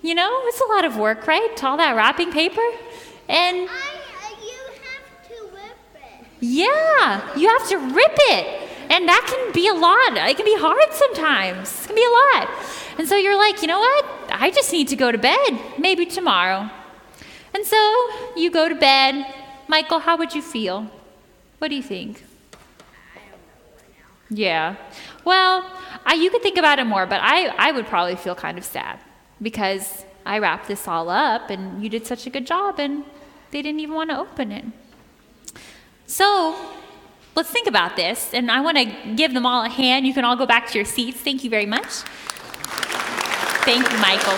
You 0.00 0.14
know, 0.14 0.40
it's 0.44 0.60
a 0.62 0.72
lot 0.72 0.86
of 0.86 0.96
work, 0.96 1.26
right? 1.26 1.64
All 1.64 1.76
that 1.76 1.94
wrapping 1.94 2.32
paper. 2.32 2.66
And 3.28 3.68
yeah, 6.40 7.36
you 7.36 7.46
have 7.46 7.68
to 7.68 7.76
rip 7.76 8.16
it. 8.32 8.70
And 8.88 9.06
that 9.06 9.26
can 9.28 9.52
be 9.52 9.68
a 9.68 9.74
lot. 9.74 10.16
It 10.30 10.36
can 10.38 10.46
be 10.46 10.56
hard 10.56 10.92
sometimes. 10.92 11.84
It 11.84 11.88
can 11.88 11.96
be 11.96 12.06
a 12.06 12.08
lot. 12.08 12.48
And 12.96 13.06
so 13.06 13.16
you're 13.16 13.36
like, 13.36 13.60
you 13.60 13.68
know 13.68 13.80
what? 13.80 14.19
I 14.32 14.50
just 14.50 14.72
need 14.72 14.88
to 14.88 14.96
go 14.96 15.12
to 15.12 15.18
bed. 15.18 15.60
Maybe 15.78 16.06
tomorrow. 16.06 16.70
And 17.54 17.64
so 17.66 17.76
you 18.36 18.50
go 18.50 18.68
to 18.68 18.74
bed. 18.74 19.26
Michael, 19.68 20.00
how 20.00 20.16
would 20.16 20.34
you 20.34 20.42
feel? 20.42 20.90
What 21.58 21.68
do 21.68 21.76
you 21.76 21.82
think? 21.82 22.24
Yeah. 24.30 24.76
Well, 25.24 25.68
I, 26.06 26.14
you 26.14 26.30
could 26.30 26.42
think 26.42 26.56
about 26.56 26.78
it 26.78 26.84
more, 26.84 27.06
but 27.06 27.20
I, 27.22 27.48
I 27.58 27.72
would 27.72 27.86
probably 27.86 28.16
feel 28.16 28.34
kind 28.34 28.56
of 28.58 28.64
sad 28.64 29.00
because 29.42 30.04
I 30.24 30.38
wrapped 30.38 30.68
this 30.68 30.86
all 30.86 31.08
up 31.08 31.50
and 31.50 31.82
you 31.82 31.88
did 31.88 32.06
such 32.06 32.26
a 32.26 32.30
good 32.30 32.46
job 32.46 32.78
and 32.78 33.04
they 33.50 33.62
didn't 33.62 33.80
even 33.80 33.94
want 33.94 34.10
to 34.10 34.18
open 34.18 34.52
it. 34.52 34.64
So 36.06 36.56
let's 37.34 37.50
think 37.50 37.66
about 37.66 37.96
this. 37.96 38.32
And 38.32 38.50
I 38.50 38.60
want 38.60 38.76
to 38.78 39.14
give 39.14 39.34
them 39.34 39.44
all 39.44 39.64
a 39.64 39.68
hand. 39.68 40.06
You 40.06 40.14
can 40.14 40.24
all 40.24 40.36
go 40.36 40.46
back 40.46 40.68
to 40.68 40.78
your 40.78 40.84
seats. 40.84 41.18
Thank 41.20 41.42
you 41.44 41.50
very 41.50 41.66
much. 41.66 42.02
Thank 43.72 43.88
you, 43.92 43.98
Michael. 44.00 44.36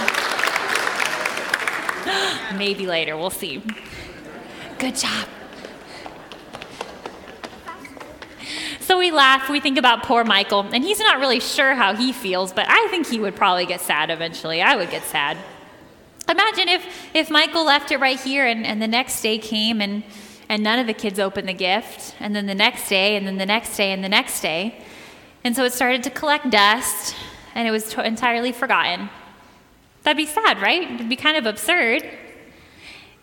Maybe 2.58 2.86
later. 2.86 3.16
We'll 3.16 3.30
see. 3.30 3.62
Good 4.78 4.94
job. 4.94 5.26
So 8.80 8.98
we 8.98 9.10
laugh, 9.10 9.48
we 9.48 9.58
think 9.58 9.78
about 9.78 10.02
poor 10.02 10.22
Michael, 10.22 10.66
and 10.70 10.84
he's 10.84 10.98
not 10.98 11.18
really 11.18 11.40
sure 11.40 11.74
how 11.74 11.94
he 11.94 12.12
feels, 12.12 12.52
but 12.52 12.66
I 12.68 12.88
think 12.90 13.06
he 13.06 13.18
would 13.20 13.34
probably 13.34 13.64
get 13.64 13.80
sad 13.80 14.10
eventually. 14.10 14.60
I 14.60 14.76
would 14.76 14.90
get 14.90 15.02
sad. 15.04 15.38
Imagine 16.28 16.68
if, 16.68 16.84
if 17.14 17.30
Michael 17.30 17.64
left 17.64 17.90
it 17.90 18.00
right 18.00 18.20
here 18.20 18.44
and, 18.44 18.66
and 18.66 18.82
the 18.82 18.88
next 18.88 19.22
day 19.22 19.38
came 19.38 19.80
and 19.80 20.02
and 20.50 20.62
none 20.62 20.78
of 20.78 20.86
the 20.86 20.92
kids 20.92 21.18
opened 21.18 21.48
the 21.48 21.54
gift. 21.54 22.14
And 22.20 22.36
then 22.36 22.44
the 22.44 22.54
next 22.54 22.86
day, 22.90 23.16
and 23.16 23.26
then 23.26 23.38
the 23.38 23.46
next 23.46 23.78
day, 23.78 23.92
and 23.92 24.04
the 24.04 24.10
next 24.10 24.42
day. 24.42 24.84
And 25.42 25.56
so 25.56 25.64
it 25.64 25.72
started 25.72 26.02
to 26.02 26.10
collect 26.10 26.50
dust, 26.50 27.16
and 27.54 27.66
it 27.66 27.70
was 27.70 27.94
t- 27.94 28.04
entirely 28.04 28.52
forgotten. 28.52 29.08
That'd 30.02 30.16
be 30.16 30.26
sad, 30.26 30.60
right? 30.60 30.82
It'd 30.82 31.08
be 31.08 31.16
kind 31.16 31.36
of 31.36 31.46
absurd. 31.46 32.08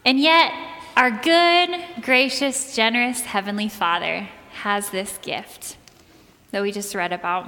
And 0.05 0.19
yet, 0.19 0.53
our 0.95 1.11
good, 1.11 1.69
gracious, 2.01 2.75
generous 2.75 3.21
Heavenly 3.21 3.69
Father 3.69 4.29
has 4.61 4.89
this 4.89 5.17
gift 5.21 5.77
that 6.51 6.61
we 6.61 6.71
just 6.71 6.95
read 6.95 7.13
about. 7.13 7.47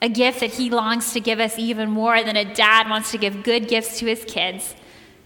A 0.00 0.08
gift 0.08 0.40
that 0.40 0.54
He 0.54 0.70
longs 0.70 1.12
to 1.12 1.20
give 1.20 1.40
us 1.40 1.58
even 1.58 1.90
more 1.90 2.22
than 2.22 2.36
a 2.36 2.54
dad 2.54 2.88
wants 2.88 3.10
to 3.10 3.18
give 3.18 3.42
good 3.42 3.68
gifts 3.68 3.98
to 3.98 4.06
his 4.06 4.24
kids, 4.24 4.74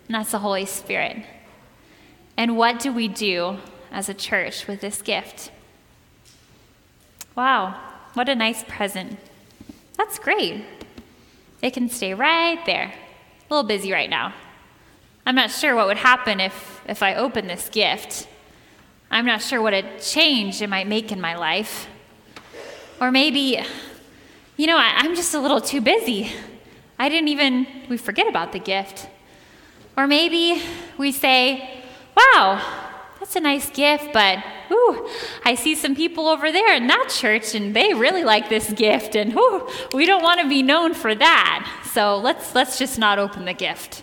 and 0.07 0.14
that's 0.14 0.31
the 0.31 0.38
Holy 0.38 0.64
Spirit. 0.64 1.25
And 2.37 2.57
what 2.57 2.79
do 2.79 2.92
we 2.92 3.09
do 3.09 3.59
as 3.90 4.09
a 4.09 4.14
church 4.14 4.66
with 4.66 4.81
this 4.81 5.03
gift? 5.03 5.51
Wow, 7.37 7.79
what 8.14 8.29
a 8.29 8.35
nice 8.35 8.64
present. 8.64 9.18
That's 9.96 10.18
great. 10.18 10.64
It 11.62 11.73
can 11.73 11.88
stay 11.90 12.14
right 12.14 12.64
there. 12.66 12.92
A 13.51 13.55
little 13.55 13.68
busy 13.68 13.92
right 13.92 14.09
now. 14.09 14.33
I'm 15.27 15.35
not 15.35 15.51
sure 15.51 15.75
what 15.77 15.87
would 15.87 15.99
happen 15.99 16.40
if, 16.40 16.81
if 16.88 17.03
I 17.03 17.14
open 17.14 17.46
this 17.46 17.68
gift. 17.68 18.27
I'm 19.11 19.27
not 19.27 19.42
sure 19.42 19.61
what 19.61 19.75
a 19.75 19.99
change 20.01 20.62
it 20.62 20.68
might 20.68 20.87
make 20.87 21.12
in 21.12 21.20
my 21.20 21.37
life. 21.37 21.88
Or 23.01 23.11
maybe, 23.11 23.59
you 24.57 24.66
know, 24.66 24.77
I, 24.77 24.92
I'm 24.96 25.14
just 25.14 25.35
a 25.35 25.40
little 25.40 25.61
too 25.61 25.81
busy. 25.81 26.33
I 26.99 27.09
didn't 27.09 27.29
even, 27.29 27.66
we 27.88 27.96
forget 27.96 28.29
about 28.29 28.53
the 28.53 28.59
gift. 28.59 29.09
Or 29.96 30.07
maybe 30.07 30.62
we 30.96 31.12
say, 31.12 31.83
wow, 32.16 32.89
that's 33.31 33.37
a 33.37 33.40
nice 33.40 33.71
gift, 33.71 34.12
but 34.12 34.43
ooh, 34.73 35.09
I 35.45 35.55
see 35.55 35.77
some 35.77 35.95
people 35.95 36.27
over 36.27 36.51
there 36.51 36.75
in 36.75 36.88
that 36.88 37.11
church 37.11 37.55
and 37.55 37.77
they 37.77 37.95
really 37.95 38.25
like 38.25 38.49
this 38.49 38.73
gift, 38.73 39.14
and 39.14 39.33
ooh, 39.37 39.69
we 39.95 40.05
don't 40.05 40.25
want 40.25 40.40
to 40.40 40.49
be 40.49 40.64
known 40.64 40.95
for 40.95 41.14
that. 41.14 41.71
So 41.93 42.16
let's, 42.19 42.57
let's 42.57 42.77
just 42.77 42.99
not 42.99 43.21
open 43.21 43.45
the 43.45 43.55
gift. 43.55 44.03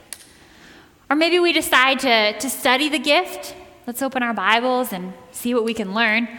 Or 1.10 1.18
maybe 1.18 1.40
we 1.40 1.52
decide 1.52 2.00
to, 2.00 2.40
to 2.40 2.50
study 2.50 2.88
the 2.88 3.00
gift. 3.00 3.54
Let's 3.86 4.02
open 4.02 4.24
our 4.24 4.34
Bibles 4.34 4.94
and 4.94 5.12
see 5.32 5.54
what 5.54 5.66
we 5.66 5.74
can 5.74 5.94
learn. 5.94 6.30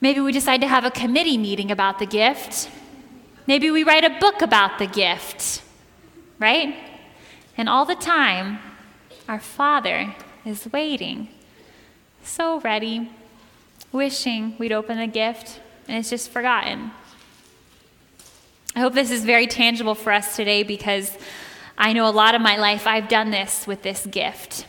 Maybe 0.00 0.20
we 0.20 0.32
decide 0.32 0.62
to 0.62 0.68
have 0.68 0.86
a 0.86 0.90
committee 0.90 1.36
meeting 1.36 1.70
about 1.70 1.98
the 1.98 2.06
gift. 2.06 2.70
Maybe 3.46 3.70
we 3.70 3.84
write 3.84 4.04
a 4.04 4.18
book 4.18 4.40
about 4.40 4.78
the 4.78 4.86
gift, 4.86 5.62
right? 6.38 6.74
And 7.58 7.68
all 7.68 7.84
the 7.84 7.96
time, 7.96 8.60
our 9.28 9.40
Father 9.40 10.14
is 10.46 10.66
waiting, 10.72 11.28
so 12.22 12.60
ready, 12.60 13.10
wishing 13.90 14.54
we'd 14.58 14.72
open 14.72 14.98
the 14.98 15.06
gift, 15.06 15.60
and 15.88 15.98
it's 15.98 16.10
just 16.10 16.30
forgotten. 16.30 16.92
I 18.74 18.80
hope 18.80 18.94
this 18.94 19.10
is 19.10 19.24
very 19.24 19.46
tangible 19.46 19.94
for 19.94 20.12
us 20.12 20.34
today 20.34 20.62
because 20.62 21.16
I 21.76 21.92
know 21.92 22.08
a 22.08 22.10
lot 22.10 22.34
of 22.34 22.40
my 22.40 22.56
life 22.56 22.86
I've 22.86 23.08
done 23.08 23.30
this 23.30 23.66
with 23.66 23.82
this 23.82 24.06
gift. 24.06 24.66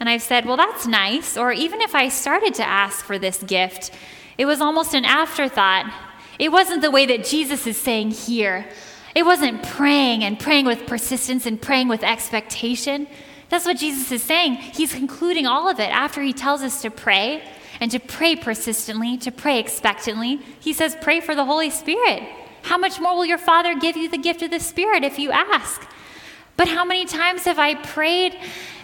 And 0.00 0.08
I've 0.08 0.22
said, 0.22 0.44
well, 0.44 0.56
that's 0.56 0.86
nice. 0.86 1.36
Or 1.36 1.52
even 1.52 1.80
if 1.80 1.94
I 1.94 2.08
started 2.08 2.54
to 2.54 2.66
ask 2.66 3.04
for 3.04 3.18
this 3.18 3.42
gift, 3.42 3.92
it 4.36 4.44
was 4.44 4.60
almost 4.60 4.94
an 4.94 5.04
afterthought. 5.04 5.92
It 6.38 6.50
wasn't 6.50 6.82
the 6.82 6.90
way 6.90 7.06
that 7.06 7.24
Jesus 7.24 7.66
is 7.66 7.80
saying 7.80 8.10
here. 8.10 8.66
It 9.14 9.24
wasn't 9.24 9.62
praying 9.62 10.24
and 10.24 10.38
praying 10.38 10.66
with 10.66 10.86
persistence 10.86 11.46
and 11.46 11.60
praying 11.60 11.88
with 11.88 12.02
expectation. 12.02 13.06
That's 13.48 13.64
what 13.64 13.78
Jesus 13.78 14.10
is 14.10 14.22
saying. 14.22 14.54
He's 14.54 14.92
concluding 14.92 15.46
all 15.46 15.68
of 15.68 15.78
it 15.78 15.90
after 15.90 16.20
he 16.22 16.32
tells 16.32 16.62
us 16.62 16.82
to 16.82 16.90
pray 16.90 17.42
and 17.80 17.90
to 17.90 17.98
pray 17.98 18.36
persistently, 18.36 19.16
to 19.18 19.30
pray 19.30 19.58
expectantly. 19.58 20.40
He 20.60 20.72
says, 20.72 20.96
Pray 21.00 21.20
for 21.20 21.34
the 21.34 21.44
Holy 21.44 21.70
Spirit. 21.70 22.22
How 22.62 22.78
much 22.78 23.00
more 23.00 23.14
will 23.16 23.26
your 23.26 23.38
Father 23.38 23.74
give 23.78 23.96
you 23.96 24.08
the 24.08 24.18
gift 24.18 24.42
of 24.42 24.50
the 24.50 24.58
Spirit 24.58 25.04
if 25.04 25.18
you 25.18 25.30
ask? 25.30 25.86
But 26.56 26.68
how 26.68 26.84
many 26.84 27.04
times 27.04 27.44
have 27.44 27.58
I 27.58 27.74
prayed 27.74 28.36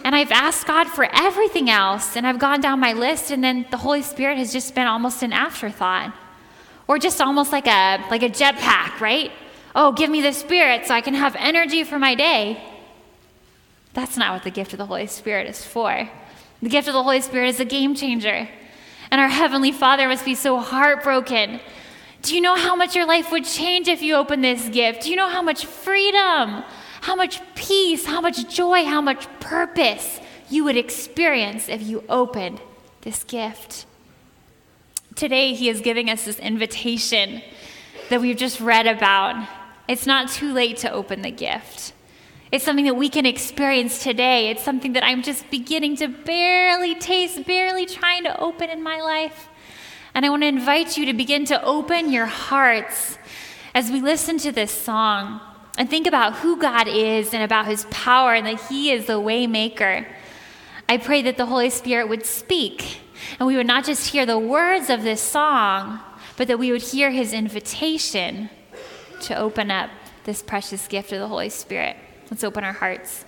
and 0.05 0.15
I've 0.15 0.31
asked 0.31 0.67
God 0.67 0.87
for 0.87 1.05
everything 1.11 1.69
else 1.69 2.15
and 2.15 2.25
I've 2.25 2.39
gone 2.39 2.61
down 2.61 2.79
my 2.79 2.93
list 2.93 3.31
and 3.31 3.43
then 3.43 3.65
the 3.71 3.77
Holy 3.77 4.03
Spirit 4.03 4.37
has 4.37 4.53
just 4.53 4.75
been 4.75 4.87
almost 4.87 5.23
an 5.23 5.33
afterthought? 5.33 6.13
Or 6.87 6.99
just 6.99 7.19
almost 7.19 7.51
like 7.51 7.67
a 7.67 8.05
like 8.09 8.23
a 8.23 8.29
jetpack, 8.29 8.99
right? 8.99 9.31
Oh, 9.75 9.91
give 9.91 10.09
me 10.09 10.21
the 10.21 10.33
Spirit 10.33 10.85
so 10.85 10.93
I 10.93 11.01
can 11.01 11.15
have 11.15 11.35
energy 11.37 11.83
for 11.83 11.97
my 11.97 12.13
day. 12.13 12.61
That's 13.93 14.17
not 14.17 14.33
what 14.33 14.43
the 14.43 14.51
gift 14.51 14.73
of 14.73 14.79
the 14.79 14.87
Holy 14.87 15.07
Spirit 15.07 15.47
is 15.47 15.63
for. 15.63 16.09
The 16.61 16.69
gift 16.69 16.87
of 16.87 16.93
the 16.93 17.03
Holy 17.03 17.21
Spirit 17.21 17.49
is 17.49 17.59
a 17.59 17.65
game 17.65 17.93
changer. 17.93 18.49
And 19.11 19.21
our 19.21 19.27
Heavenly 19.27 19.71
Father 19.71 20.07
must 20.07 20.25
be 20.25 20.33
so 20.35 20.59
heartbroken. 20.59 21.59
Do 22.23 22.35
you 22.35 22.41
know 22.41 22.55
how 22.55 22.75
much 22.75 22.95
your 22.95 23.05
life 23.05 23.31
would 23.31 23.45
change 23.45 23.87
if 23.87 24.01
you 24.01 24.15
opened 24.15 24.43
this 24.43 24.69
gift? 24.69 25.03
Do 25.03 25.09
you 25.09 25.15
know 25.15 25.29
how 25.29 25.41
much 25.41 25.65
freedom, 25.65 26.63
how 27.01 27.15
much 27.15 27.41
peace, 27.53 28.05
how 28.05 28.21
much 28.21 28.49
joy, 28.53 28.85
how 28.85 29.01
much 29.01 29.27
purpose 29.39 30.19
you 30.49 30.63
would 30.63 30.77
experience 30.77 31.69
if 31.69 31.83
you 31.83 32.03
opened 32.09 32.61
this 33.01 33.23
gift? 33.23 33.85
Today, 35.15 35.53
He 35.53 35.69
is 35.69 35.81
giving 35.81 36.09
us 36.09 36.25
this 36.25 36.39
invitation 36.39 37.41
that 38.09 38.21
we've 38.21 38.37
just 38.37 38.59
read 38.59 38.87
about. 38.87 39.47
It's 39.87 40.07
not 40.07 40.29
too 40.29 40.53
late 40.53 40.77
to 40.77 40.91
open 40.91 41.21
the 41.21 41.31
gift. 41.31 41.93
It's 42.53 42.63
something 42.63 42.85
that 42.85 42.95
we 42.95 43.09
can 43.09 43.25
experience 43.25 44.03
today. 44.03 44.51
It's 44.51 44.61
something 44.61 44.93
that 44.93 45.03
I'm 45.03 45.23
just 45.23 45.49
beginning 45.49 45.95
to 45.95 46.07
barely 46.07 46.93
taste, 46.93 47.47
barely 47.47 47.87
trying 47.87 48.25
to 48.25 48.39
open 48.39 48.69
in 48.69 48.83
my 48.83 49.01
life. 49.01 49.49
And 50.13 50.23
I 50.23 50.29
want 50.29 50.43
to 50.43 50.47
invite 50.47 50.95
you 50.95 51.07
to 51.07 51.13
begin 51.13 51.45
to 51.45 51.63
open 51.63 52.13
your 52.13 52.27
hearts 52.27 53.17
as 53.73 53.89
we 53.89 54.01
listen 54.01 54.37
to 54.37 54.51
this 54.51 54.69
song 54.69 55.41
and 55.79 55.89
think 55.89 56.05
about 56.05 56.35
who 56.35 56.55
God 56.55 56.87
is 56.87 57.33
and 57.33 57.41
about 57.41 57.65
his 57.65 57.87
power 57.89 58.35
and 58.35 58.45
that 58.45 58.61
he 58.69 58.91
is 58.91 59.07
the 59.07 59.13
waymaker. 59.13 60.05
I 60.87 60.97
pray 60.97 61.23
that 61.23 61.37
the 61.37 61.47
Holy 61.47 61.71
Spirit 61.71 62.07
would 62.07 62.23
speak 62.23 62.99
and 63.39 63.47
we 63.47 63.57
would 63.57 63.65
not 63.65 63.83
just 63.83 64.09
hear 64.09 64.27
the 64.27 64.37
words 64.37 64.91
of 64.91 65.01
this 65.01 65.21
song, 65.23 66.01
but 66.37 66.47
that 66.47 66.59
we 66.59 66.71
would 66.71 66.83
hear 66.83 67.09
his 67.09 67.33
invitation 67.33 68.51
to 69.21 69.35
open 69.35 69.71
up 69.71 69.89
this 70.25 70.43
precious 70.43 70.87
gift 70.87 71.11
of 71.11 71.19
the 71.19 71.27
Holy 71.27 71.49
Spirit. 71.49 71.97
Let's 72.29 72.43
open 72.43 72.63
our 72.63 72.73
hearts. 72.73 73.25